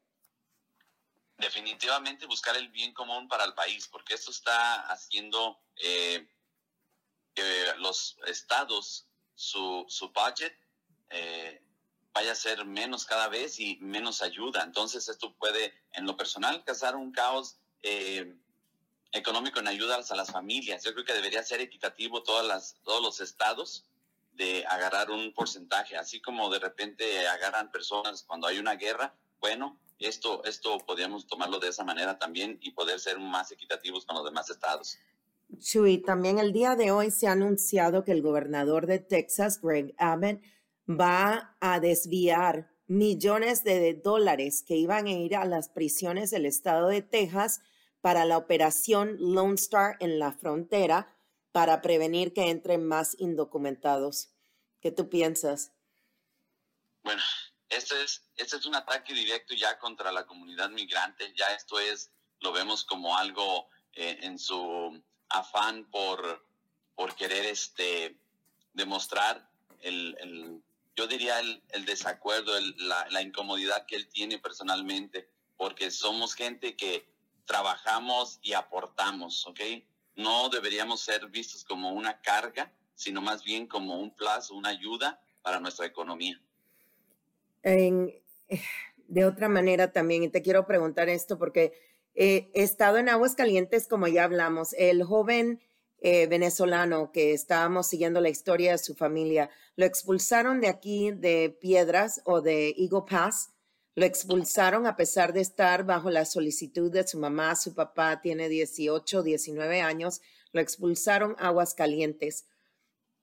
Definitivamente 1.36 2.26
buscar 2.26 2.56
el 2.56 2.70
bien 2.70 2.94
común 2.94 3.28
para 3.28 3.44
el 3.44 3.52
país, 3.52 3.86
porque 3.86 4.14
esto 4.14 4.30
está 4.30 4.80
haciendo 4.90 5.60
eh, 5.76 6.26
que 7.34 7.42
los 7.78 8.16
estados, 8.26 9.06
su, 9.34 9.84
su 9.88 10.10
budget 10.12 10.56
eh, 11.10 11.62
vaya 12.14 12.32
a 12.32 12.36
ser 12.36 12.64
menos 12.64 13.04
cada 13.04 13.28
vez 13.28 13.60
y 13.60 13.76
menos 13.82 14.22
ayuda. 14.22 14.62
Entonces 14.62 15.08
esto 15.08 15.34
puede, 15.34 15.74
en 15.92 16.06
lo 16.06 16.16
personal, 16.16 16.64
causar 16.64 16.96
un 16.96 17.12
caos 17.12 17.58
eh, 17.82 18.34
económico 19.12 19.58
en 19.58 19.68
ayudas 19.68 20.10
a 20.10 20.16
las 20.16 20.30
familias. 20.30 20.84
Yo 20.84 20.94
creo 20.94 21.04
que 21.04 21.12
debería 21.12 21.42
ser 21.42 21.60
equitativo 21.60 22.22
todas 22.22 22.46
las, 22.46 22.76
todos 22.82 23.02
los 23.02 23.20
estados 23.20 23.84
de 24.34 24.64
agarrar 24.66 25.10
un 25.10 25.32
porcentaje, 25.32 25.96
así 25.96 26.20
como 26.20 26.50
de 26.50 26.58
repente 26.58 27.26
agarran 27.28 27.70
personas 27.70 28.22
cuando 28.22 28.46
hay 28.46 28.58
una 28.58 28.74
guerra. 28.74 29.14
Bueno, 29.40 29.78
esto, 29.98 30.42
esto 30.44 30.78
podríamos 30.78 31.26
tomarlo 31.26 31.58
de 31.58 31.68
esa 31.68 31.84
manera 31.84 32.18
también 32.18 32.58
y 32.60 32.72
poder 32.72 32.98
ser 33.00 33.18
más 33.18 33.52
equitativos 33.52 34.04
con 34.04 34.16
los 34.16 34.24
demás 34.24 34.50
estados. 34.50 34.98
Chuy, 35.58 35.98
también 35.98 36.38
el 36.38 36.52
día 36.52 36.74
de 36.74 36.90
hoy 36.90 37.10
se 37.10 37.28
ha 37.28 37.32
anunciado 37.32 38.04
que 38.04 38.12
el 38.12 38.22
gobernador 38.22 38.86
de 38.86 38.98
Texas, 38.98 39.60
Greg 39.62 39.94
Abbott, 39.98 40.40
va 40.88 41.56
a 41.60 41.80
desviar 41.80 42.70
millones 42.86 43.64
de 43.64 43.94
dólares 43.94 44.62
que 44.66 44.76
iban 44.76 45.06
a 45.06 45.12
ir 45.12 45.36
a 45.36 45.44
las 45.44 45.68
prisiones 45.68 46.30
del 46.30 46.46
estado 46.46 46.88
de 46.88 47.02
Texas 47.02 47.62
para 48.00 48.24
la 48.24 48.36
operación 48.36 49.16
Lone 49.18 49.54
Star 49.54 49.96
en 50.00 50.18
la 50.18 50.32
frontera 50.32 51.13
para 51.54 51.82
prevenir 51.82 52.34
que 52.34 52.50
entren 52.50 52.84
más 52.84 53.14
indocumentados. 53.20 54.30
¿Qué 54.80 54.90
tú 54.90 55.08
piensas? 55.08 55.70
Bueno, 57.04 57.22
este 57.68 58.02
es, 58.02 58.24
este 58.34 58.56
es 58.56 58.66
un 58.66 58.74
ataque 58.74 59.14
directo 59.14 59.54
ya 59.54 59.78
contra 59.78 60.10
la 60.10 60.26
comunidad 60.26 60.68
migrante. 60.70 61.32
Ya 61.36 61.46
esto 61.54 61.78
es, 61.78 62.10
lo 62.40 62.50
vemos 62.50 62.84
como 62.84 63.16
algo 63.16 63.68
eh, 63.92 64.18
en 64.22 64.36
su 64.36 65.00
afán 65.28 65.88
por, 65.92 66.44
por 66.96 67.14
querer 67.14 67.46
este, 67.46 68.18
demostrar 68.72 69.48
el, 69.82 70.60
yo 70.96 71.06
diría 71.06 71.38
el, 71.38 71.84
desacuerdo, 71.84 72.58
la, 72.78 73.06
la, 73.10 73.22
incomodidad 73.22 73.86
que 73.86 73.94
él 73.94 74.08
tiene 74.08 74.40
personalmente, 74.40 75.30
porque 75.56 75.92
somos 75.92 76.34
gente 76.34 76.76
que 76.76 77.08
trabajamos 77.44 78.40
y 78.42 78.54
aportamos, 78.54 79.46
¿ok? 79.46 79.60
No 80.16 80.48
deberíamos 80.48 81.00
ser 81.00 81.26
vistos 81.28 81.64
como 81.64 81.92
una 81.92 82.20
carga, 82.20 82.72
sino 82.94 83.20
más 83.20 83.42
bien 83.42 83.66
como 83.66 83.98
un 83.98 84.14
plazo, 84.14 84.54
una 84.54 84.70
ayuda 84.70 85.20
para 85.42 85.60
nuestra 85.60 85.86
economía. 85.86 86.40
de 89.08 89.24
otra 89.24 89.48
manera 89.48 89.92
también, 89.92 90.22
y 90.22 90.28
te 90.28 90.42
quiero 90.42 90.66
preguntar 90.66 91.08
esto 91.08 91.38
porque 91.38 91.72
he 92.14 92.50
estado 92.54 92.98
en 92.98 93.08
Aguas 93.08 93.34
Calientes, 93.34 93.88
como 93.88 94.06
ya 94.06 94.24
hablamos, 94.24 94.72
el 94.74 95.02
joven 95.02 95.60
eh, 96.00 96.26
venezolano 96.26 97.12
que 97.12 97.32
estábamos 97.32 97.86
siguiendo 97.86 98.20
la 98.20 98.28
historia 98.28 98.72
de 98.72 98.78
su 98.78 98.94
familia, 98.94 99.48
lo 99.74 99.86
expulsaron 99.86 100.60
de 100.60 100.68
aquí 100.68 101.12
de 101.12 101.56
Piedras 101.60 102.20
o 102.24 102.42
de 102.42 102.74
Eagle 102.76 103.04
Pass. 103.08 103.53
Lo 103.94 104.04
expulsaron 104.04 104.86
a 104.86 104.96
pesar 104.96 105.32
de 105.32 105.40
estar 105.40 105.84
bajo 105.84 106.10
la 106.10 106.24
solicitud 106.24 106.90
de 106.90 107.06
su 107.06 107.18
mamá, 107.18 107.54
su 107.54 107.74
papá 107.74 108.20
tiene 108.20 108.48
18, 108.48 109.22
19 109.22 109.80
años, 109.80 110.20
lo 110.52 110.60
expulsaron 110.60 111.36
a 111.38 111.48
Aguas 111.48 111.74
Calientes. 111.74 112.46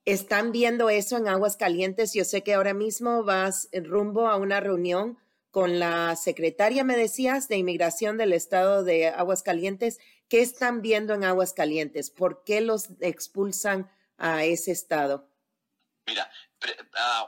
Están 0.04 0.50
viendo 0.50 0.90
eso 0.90 1.16
en 1.16 1.28
Aguas 1.28 1.56
Calientes. 1.56 2.12
Yo 2.12 2.24
sé 2.24 2.42
que 2.42 2.54
ahora 2.54 2.74
mismo 2.74 3.22
vas 3.22 3.68
rumbo 3.72 4.26
a 4.28 4.36
una 4.36 4.60
reunión 4.60 5.18
con 5.52 5.78
la 5.78 6.16
secretaria, 6.16 6.82
me 6.82 6.96
decías, 6.96 7.46
de 7.46 7.58
inmigración 7.58 8.16
del 8.16 8.32
estado 8.32 8.82
de 8.84 9.08
Aguascalientes. 9.08 9.98
¿Qué 10.28 10.40
están 10.40 10.80
viendo 10.80 11.12
en 11.12 11.24
Aguascalientes? 11.24 12.10
¿Por 12.10 12.42
qué 12.42 12.62
los 12.62 12.88
expulsan 13.00 13.90
a 14.16 14.44
ese 14.44 14.72
estado? 14.72 15.28
Mira, 16.06 16.30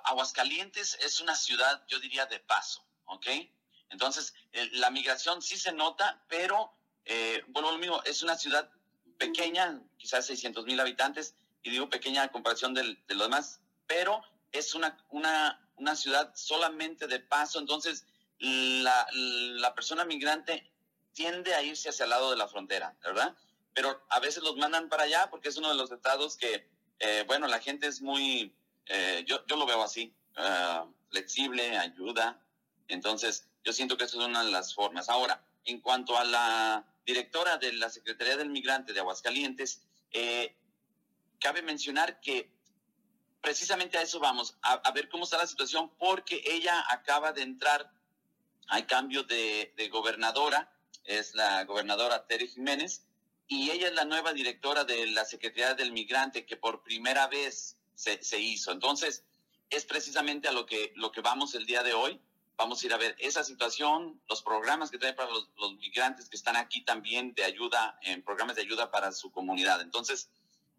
Aguascalientes 0.05 0.99
es 1.05 1.21
una 1.21 1.37
ciudad, 1.37 1.85
yo 1.87 2.01
diría, 2.01 2.25
de 2.25 2.41
paso, 2.41 2.83
¿ok? 3.07 3.27
Entonces, 3.91 4.35
la 4.73 4.91
migración 4.91 5.43
sí 5.43 5.57
se 5.57 5.73
nota, 5.73 6.25
pero, 6.29 6.73
eh, 7.05 7.43
bueno, 7.49 7.71
lo 7.71 7.79
mismo, 7.79 8.03
es 8.05 8.23
una 8.23 8.37
ciudad 8.37 8.71
pequeña, 9.19 9.81
quizás 9.97 10.27
600 10.27 10.65
mil 10.67 10.81
habitantes, 10.81 11.35
y 11.63 11.71
digo 11.71 11.89
pequeña 11.89 12.25
en 12.25 12.31
comparación 12.31 12.75
de, 12.75 12.99
de 13.07 13.15
lo 13.15 13.25
demás, 13.25 13.61
pero 13.87 14.23
es 14.53 14.75
una, 14.75 14.99
una, 15.11 15.61
una 15.77 15.97
ciudad 15.97 16.33
solamente 16.35 17.07
de 17.07 17.21
paso, 17.21 17.59
entonces 17.59 18.05
la, 18.39 19.07
la 19.13 19.75
persona 19.75 20.05
migrante 20.05 20.71
tiende 21.13 21.55
a 21.55 21.63
irse 21.63 21.89
hacia 21.89 22.05
el 22.05 22.11
lado 22.11 22.31
de 22.31 22.37
la 22.37 22.49
frontera, 22.49 22.97
¿verdad? 23.03 23.37
Pero 23.73 24.05
a 24.11 24.21
veces 24.21 24.43
los 24.43 24.57
mandan 24.57 24.89
para 24.89 25.05
allá 25.05 25.29
porque 25.31 25.49
es 25.49 25.57
uno 25.57 25.69
de 25.69 25.77
los 25.77 25.91
estados 25.91 26.37
que, 26.37 26.69
eh, 26.99 27.25
bueno, 27.27 27.47
la 27.47 27.61
gente 27.61 27.87
es 27.87 28.01
muy, 28.03 28.55
eh, 28.87 29.25
yo, 29.27 29.45
yo 29.47 29.57
lo 29.57 29.67
veo 29.67 29.83
así, 29.83 30.15
uh, 30.37 30.93
flexible, 31.11 31.77
ayuda. 31.79 32.41
Entonces, 32.89 33.49
yo 33.65 33.73
siento 33.73 33.97
que 33.97 34.05
eso 34.05 34.21
es 34.21 34.27
una 34.27 34.45
de 34.45 34.51
las 34.51 34.75
formas. 34.75 35.09
Ahora, 35.09 35.45
en 35.65 35.81
cuanto 35.81 36.17
a 36.19 36.25
la 36.25 36.87
directora 37.07 37.57
de 37.59 37.73
la 37.73 37.91
Secretaría 37.91 38.37
del 38.37 38.51
Migrante 38.51 38.93
de 38.93 39.01
Aguascalientes, 39.01 39.83
eh, 40.11 40.57
cabe 41.41 41.63
mencionar 41.63 42.21
que 42.21 42.51
precisamente 43.41 43.99
a 43.99 44.03
eso 44.03 44.21
vamos, 44.21 44.57
a, 44.63 44.75
a, 44.75 44.91
ver 44.93 45.09
cómo 45.09 45.25
está 45.25 45.37
la 45.37 45.47
situación, 45.47 45.91
porque 45.99 46.43
ella 46.47 46.85
acaba 46.89 47.33
de 47.33 47.43
entrar 47.43 47.91
hay 48.69 48.85
cambio 48.85 49.23
de, 49.25 49.89
gobernadora, 49.91 50.71
es 51.05 51.35
la 51.35 51.65
gobernadora 51.65 52.27
Tere 52.27 52.47
Jiménez, 52.47 53.07
y 53.47 53.71
ella 53.71 53.89
es 53.89 53.95
la 53.95 54.05
nueva 54.05 54.33
directora 54.33 54.85
de 54.85 55.07
la 55.09 55.25
Secretaría 55.25 55.75
del 55.75 55.93
Migrante 55.93 56.47
que 56.47 56.57
por 56.57 56.83
primera 56.83 57.27
vez 57.27 57.77
se, 57.95 58.41
hizo. 58.41 58.73
Entonces, 58.73 59.25
es 59.71 59.85
precisamente 59.85 60.49
a 60.49 60.53
lo 60.53 60.67
que, 60.67 60.93
lo 60.97 61.13
que 61.13 61.21
vamos 61.21 61.55
el 61.55 61.67
día 61.67 61.83
de 61.83 61.93
hoy. 61.93 62.21
Vamos 62.57 62.83
a 62.83 62.87
ir 62.87 62.93
a 62.93 62.97
ver 62.97 63.17
esa 63.19 63.43
situación, 63.43 64.21
los 64.29 64.43
programas 64.43 64.91
que 64.91 64.99
trae 64.99 65.13
para 65.13 65.31
los, 65.31 65.49
migrantes 65.79 66.29
que 66.29 66.37
están 66.37 66.57
aquí 66.57 66.85
también 66.85 67.35
de 67.35 67.45
ayuda, 67.45 67.99
en 68.03 68.23
programas 68.23 68.57
de 68.57 68.63
ayuda 68.63 68.91
para 68.91 69.13
su 69.13 69.31
comunidad. 69.31 69.81
Entonces, 69.81 70.31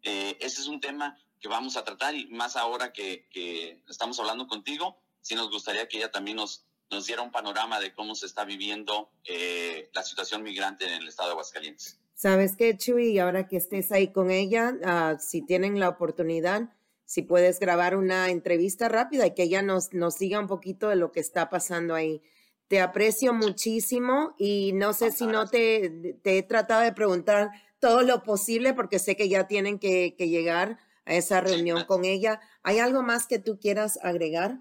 eh, 0.02 0.36
ese 0.40 0.60
es 0.60 0.66
un 0.68 0.80
tema 0.80 1.18
que 1.40 1.48
vamos 1.48 1.76
a 1.76 1.84
tratar 1.84 2.14
y 2.14 2.26
más 2.28 2.56
ahora 2.56 2.92
que, 2.92 3.28
que 3.30 3.82
estamos 3.88 4.18
hablando 4.20 4.46
contigo, 4.46 4.98
sí 5.20 5.34
nos 5.34 5.50
gustaría 5.50 5.88
que 5.88 5.98
ella 5.98 6.10
también 6.10 6.36
nos, 6.36 6.64
nos 6.90 7.06
diera 7.06 7.22
un 7.22 7.30
panorama 7.30 7.80
de 7.80 7.92
cómo 7.92 8.14
se 8.14 8.26
está 8.26 8.44
viviendo 8.44 9.10
eh, 9.24 9.90
la 9.92 10.02
situación 10.02 10.42
migrante 10.42 10.86
en 10.86 10.94
el 10.94 11.08
estado 11.08 11.30
de 11.30 11.32
Aguascalientes. 11.32 11.98
¿Sabes 12.14 12.56
qué, 12.56 12.76
Chuy? 12.76 13.18
Ahora 13.18 13.46
que 13.46 13.58
estés 13.58 13.92
ahí 13.92 14.08
con 14.12 14.30
ella, 14.30 14.72
uh, 14.72 15.20
si 15.20 15.42
tienen 15.42 15.78
la 15.78 15.90
oportunidad, 15.90 16.70
si 17.06 17.22
puedes 17.22 17.60
grabar 17.60 17.96
una 17.96 18.30
entrevista 18.30 18.88
rápida 18.88 19.26
y 19.26 19.34
que 19.34 19.44
ella 19.44 19.62
nos, 19.62 19.94
nos 19.94 20.18
diga 20.18 20.40
un 20.40 20.48
poquito 20.48 20.88
de 20.88 20.96
lo 20.96 21.12
que 21.12 21.20
está 21.20 21.48
pasando 21.48 21.94
ahí. 21.94 22.20
Te 22.66 22.80
aprecio 22.80 23.32
muchísimo 23.32 24.34
y 24.38 24.72
no 24.72 24.92
sé 24.92 25.12
si 25.12 25.26
no 25.26 25.46
te, 25.46 26.18
te, 26.24 26.38
he 26.38 26.42
tratado 26.42 26.82
de 26.82 26.92
preguntar 26.92 27.50
todo 27.78 28.02
lo 28.02 28.24
posible 28.24 28.74
porque 28.74 28.98
sé 28.98 29.16
que 29.16 29.28
ya 29.28 29.46
tienen 29.46 29.78
que, 29.78 30.16
que 30.18 30.28
llegar 30.28 30.80
a 31.04 31.14
esa 31.14 31.40
reunión 31.40 31.84
con 31.84 32.04
ella. 32.04 32.40
¿Hay 32.64 32.80
algo 32.80 33.04
más 33.04 33.28
que 33.28 33.38
tú 33.38 33.60
quieras 33.60 34.00
agregar? 34.02 34.58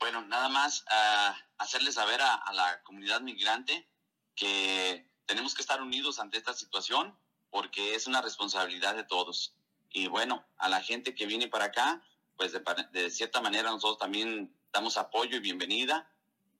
Bueno, 0.00 0.22
nada 0.22 0.48
más 0.48 0.84
uh, 0.86 1.34
hacerle 1.58 1.92
saber 1.92 2.22
a, 2.22 2.34
a, 2.34 2.52
la 2.54 2.82
comunidad 2.82 3.20
migrante 3.20 3.86
que 4.34 5.06
tenemos 5.26 5.54
que 5.54 5.60
estar 5.60 5.82
unidos 5.82 6.18
ante 6.18 6.38
esta 6.38 6.54
situación 6.54 7.14
porque 7.50 7.94
es 7.94 8.06
una 8.06 8.22
responsabilidad 8.22 8.94
de 8.94 9.04
todos. 9.04 9.54
Y 9.90 10.08
bueno, 10.08 10.44
a 10.56 10.68
la 10.68 10.80
gente 10.80 11.14
que 11.14 11.26
viene 11.26 11.48
para 11.48 11.66
acá, 11.66 12.02
pues 12.36 12.52
de, 12.52 12.62
de 12.92 13.10
cierta 13.10 13.40
manera 13.40 13.70
nosotros 13.70 13.98
también 13.98 14.54
damos 14.72 14.96
apoyo 14.96 15.36
y 15.36 15.40
bienvenida 15.40 16.10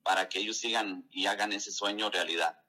para 0.03 0.27
que 0.27 0.39
ellos 0.39 0.57
sigan 0.57 1.07
y 1.11 1.27
hagan 1.27 1.53
ese 1.53 1.71
sueño 1.71 2.09
realidad. 2.09 2.59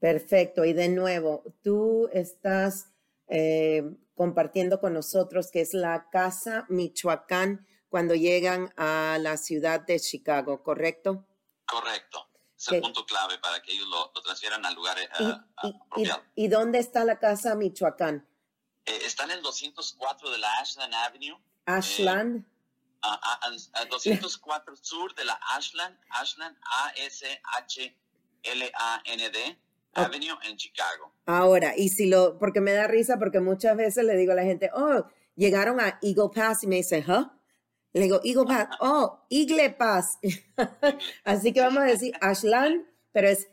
Perfecto. 0.00 0.64
Y 0.64 0.72
de 0.72 0.88
nuevo, 0.88 1.44
tú 1.62 2.08
estás 2.12 2.90
eh, 3.28 3.84
compartiendo 4.16 4.80
con 4.80 4.94
nosotros 4.94 5.50
que 5.52 5.60
es 5.60 5.74
la 5.74 6.08
Casa 6.10 6.66
Michoacán 6.68 7.66
cuando 7.88 8.14
llegan 8.14 8.72
a 8.76 9.18
la 9.20 9.36
ciudad 9.36 9.80
de 9.80 10.00
Chicago, 10.00 10.62
¿correcto? 10.62 11.24
Correcto. 11.66 12.28
Es 12.58 12.68
el 12.72 12.80
punto 12.80 13.04
clave 13.06 13.38
para 13.38 13.60
que 13.62 13.72
ellos 13.72 13.86
lo, 13.88 14.10
transfieran 14.22 14.64
al 14.64 14.74
lugar 14.74 14.96
¿Y, 15.96 16.44
y, 16.44 16.48
dónde 16.48 16.78
está 16.78 17.04
la 17.04 17.18
casa 17.18 17.54
Michoacán? 17.54 18.26
Eh, 18.86 18.98
está 19.04 19.24
en 19.24 19.32
el 19.32 19.42
204 19.42 20.30
de 20.30 20.38
la 20.38 20.48
Ashland 20.60 20.94
Avenue. 20.94 21.38
Ashland. 21.66 22.44
a, 23.02 23.40
204 23.88 24.76
sur 24.76 25.14
de 25.14 25.24
la 25.24 25.38
Ashland, 25.56 25.98
Ashland, 26.10 26.56
A-S-H-L-A-N-D. 26.86 27.98
Avenue 29.94 30.38
en 30.44 30.56
Chicago. 30.56 31.12
Ahora, 31.26 31.74
y 31.76 31.90
si 31.90 32.06
lo, 32.08 32.38
porque 32.38 32.60
me 32.60 32.72
da 32.72 32.86
risa, 32.86 33.18
porque 33.18 33.40
muchas 33.40 33.76
veces 33.76 34.04
le 34.04 34.16
digo 34.16 34.32
a 34.32 34.36
la 34.36 34.42
gente, 34.42 34.70
oh, 34.74 35.04
llegaron 35.36 35.80
a 35.80 35.98
Eagle 36.02 36.30
Pass 36.34 36.64
y 36.64 36.66
me 36.66 36.76
dice, 36.76 37.04
¿huh? 37.06 37.30
Le 37.92 38.02
digo, 38.04 38.20
Eagle 38.24 38.46
Pass, 38.46 38.68
oh, 38.80 39.26
Eagle 39.28 39.70
Pass. 39.70 40.18
así 41.24 41.52
que 41.52 41.60
vamos 41.60 41.82
a 41.82 41.86
decir 41.86 42.14
Ashland, 42.22 42.86
pero 43.12 43.28
es 43.28 43.48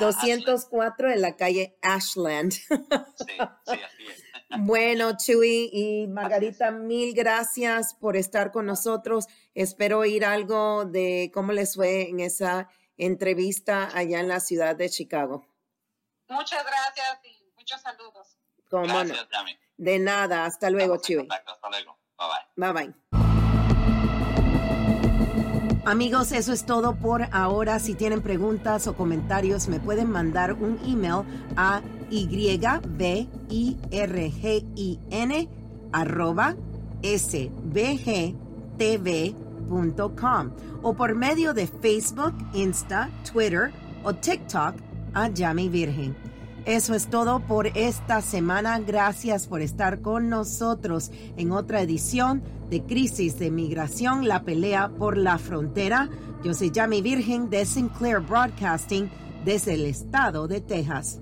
204 0.00 1.12
en 1.12 1.20
la 1.20 1.36
calle 1.36 1.78
Ashland. 1.80 2.52
sí, 2.52 2.66
sí, 3.26 3.38
así 3.38 4.06
es. 4.10 4.21
Bueno, 4.58 5.16
Chuy 5.16 5.70
y 5.72 6.06
Margarita, 6.08 6.70
mil 6.70 7.14
gracias 7.14 7.94
por 7.94 8.16
estar 8.16 8.52
con 8.52 8.66
nosotros. 8.66 9.26
Espero 9.54 10.00
oír 10.00 10.24
algo 10.24 10.84
de 10.84 11.30
cómo 11.32 11.52
les 11.52 11.74
fue 11.74 12.08
en 12.08 12.20
esa 12.20 12.68
entrevista 12.96 13.90
allá 13.94 14.20
en 14.20 14.28
la 14.28 14.40
ciudad 14.40 14.76
de 14.76 14.90
Chicago. 14.90 15.46
Muchas 16.28 16.64
gracias 16.64 17.20
y 17.24 17.44
muchos 17.56 17.80
saludos. 17.80 18.36
gracias, 18.70 19.28
De 19.76 19.98
nada, 19.98 20.44
hasta 20.44 20.70
luego, 20.70 20.98
Chuy. 21.00 21.28
Hasta 21.30 21.68
luego. 21.68 21.98
Bye 22.18 22.72
bye. 22.72 22.72
Bye 22.72 22.86
bye. 22.86 23.22
Amigos, 25.84 26.30
eso 26.30 26.52
es 26.52 26.64
todo 26.64 26.94
por 26.94 27.26
ahora. 27.32 27.80
Si 27.80 27.94
tienen 27.94 28.22
preguntas 28.22 28.86
o 28.86 28.94
comentarios, 28.94 29.66
me 29.66 29.80
pueden 29.80 30.08
mandar 30.08 30.52
un 30.52 30.78
email 30.86 31.24
a 31.56 31.82
yvirgin 32.12 33.48
arroba 35.92 36.54
sbgtv.com 37.02 38.42
o 40.82 40.94
por 40.94 41.14
medio 41.14 41.54
de 41.54 41.66
Facebook, 41.66 42.34
Insta, 42.54 43.08
Twitter 43.30 43.72
o 44.04 44.12
TikTok 44.12 44.74
a 45.14 45.28
Yami 45.28 45.68
Virgen. 45.68 46.16
Eso 46.64 46.94
es 46.94 47.08
todo 47.08 47.40
por 47.40 47.66
esta 47.66 48.20
semana. 48.20 48.78
Gracias 48.78 49.48
por 49.48 49.62
estar 49.62 50.00
con 50.00 50.28
nosotros 50.28 51.10
en 51.36 51.50
otra 51.50 51.82
edición 51.82 52.42
de 52.70 52.82
Crisis 52.82 53.38
de 53.38 53.50
Migración, 53.50 54.28
la 54.28 54.44
pelea 54.44 54.88
por 54.88 55.16
la 55.16 55.38
frontera. 55.38 56.08
Yo 56.44 56.54
soy 56.54 56.70
Yami 56.70 57.02
Virgen 57.02 57.50
de 57.50 57.66
Sinclair 57.66 58.20
Broadcasting 58.20 59.10
desde 59.44 59.74
el 59.74 59.86
estado 59.86 60.46
de 60.46 60.60
Texas. 60.60 61.20